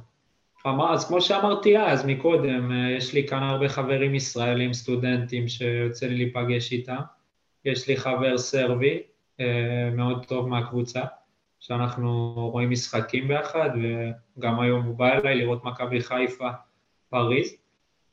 אז 0.65 1.07
כמו 1.07 1.21
שאמרתי 1.21 1.77
אז, 1.77 2.05
מקודם, 2.05 2.71
אה, 2.71 2.91
יש 2.91 3.13
לי 3.13 3.27
כאן 3.27 3.43
הרבה 3.43 3.69
חברים 3.69 4.15
ישראלים, 4.15 4.73
סטודנטים, 4.73 5.47
שיוצא 5.47 6.05
לי 6.05 6.15
להיפגש 6.15 6.71
איתם. 6.71 7.01
יש 7.65 7.87
לי 7.87 7.97
חבר 7.97 8.37
סרבי, 8.37 8.93
אה, 8.93 9.01
מאוד 9.91 10.25
טוב 10.25 10.47
מהקבוצה, 10.47 11.01
שאנחנו 11.59 12.33
רואים 12.51 12.69
משחקים 12.69 13.27
ביחד, 13.27 13.69
וגם 14.37 14.59
היום 14.59 14.85
הוא 14.85 14.95
בא 14.95 15.13
אליי 15.13 15.35
לראות 15.35 15.63
מכבי 15.63 16.01
חיפה, 16.01 16.49
פריז. 17.09 17.61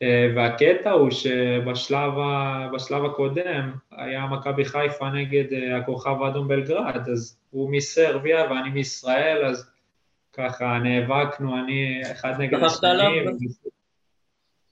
אה, 0.03 0.33
והקטע 0.37 0.91
הוא 0.91 1.11
שבשלב 1.11 2.19
ה, 2.19 3.07
הקודם 3.07 3.73
היה 3.91 4.27
מכבי 4.27 4.65
חיפה 4.65 5.11
נגד 5.11 5.45
הכוכב 5.77 6.23
האדום 6.23 6.49
בלגרד, 6.49 7.09
אז 7.13 7.39
הוא 7.51 7.71
מסרביה 7.71 8.51
ואני 8.51 8.71
מישראל, 8.71 9.45
אז 9.45 9.71
ככה 10.33 10.79
נאבקנו, 10.79 11.59
אני 11.59 12.03
אחד 12.13 12.41
נגד 12.41 12.63
השני, 12.63 13.25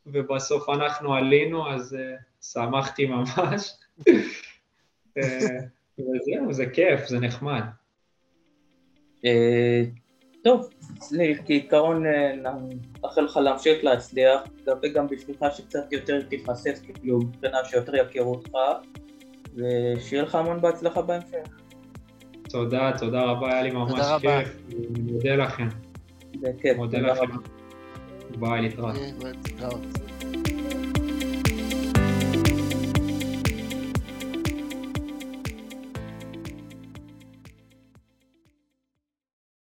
ובסוף 0.06 0.68
אנחנו 0.68 1.14
עלינו, 1.14 1.70
אז 1.70 1.96
uh, 1.96 2.44
שמחתי 2.52 3.06
ממש. 3.06 3.72
וזהו, 5.98 6.52
זה 6.52 6.66
כיף, 6.66 7.06
זה 7.06 7.20
נחמד. 7.20 7.62
Uh, 9.16 9.26
טוב, 10.44 10.70
כעיקרון 11.46 12.04
נאחל 13.02 13.20
לך 13.20 13.36
להמשיך 13.36 13.84
להצליח, 13.84 14.40
וגם 14.82 15.06
בשבילך 15.06 15.44
שקצת 15.52 15.92
יותר 15.92 16.22
תתחסס, 16.22 16.82
כאילו 16.94 17.18
מבחינה 17.18 17.64
שיותר 17.64 17.96
יכירו 17.96 18.34
אותך, 18.34 18.52
ושיהיה 19.54 20.22
לך 20.22 20.34
המון 20.34 20.60
בהצלחה 20.60 21.02
בהמשך. 21.02 21.48
תודה, 22.48 22.92
תודה 22.98 23.22
רבה, 23.22 23.52
היה 23.52 23.62
לי 23.62 23.70
ממש 23.70 24.00
כיף. 24.20 24.56
אני 24.68 25.12
מודה 25.12 25.36
לכם. 25.36 25.68
בכיף, 26.40 26.76
מודה 26.76 26.98
לכם. 26.98 27.36
ביי, 28.38 28.62
להתראות. 28.62 28.96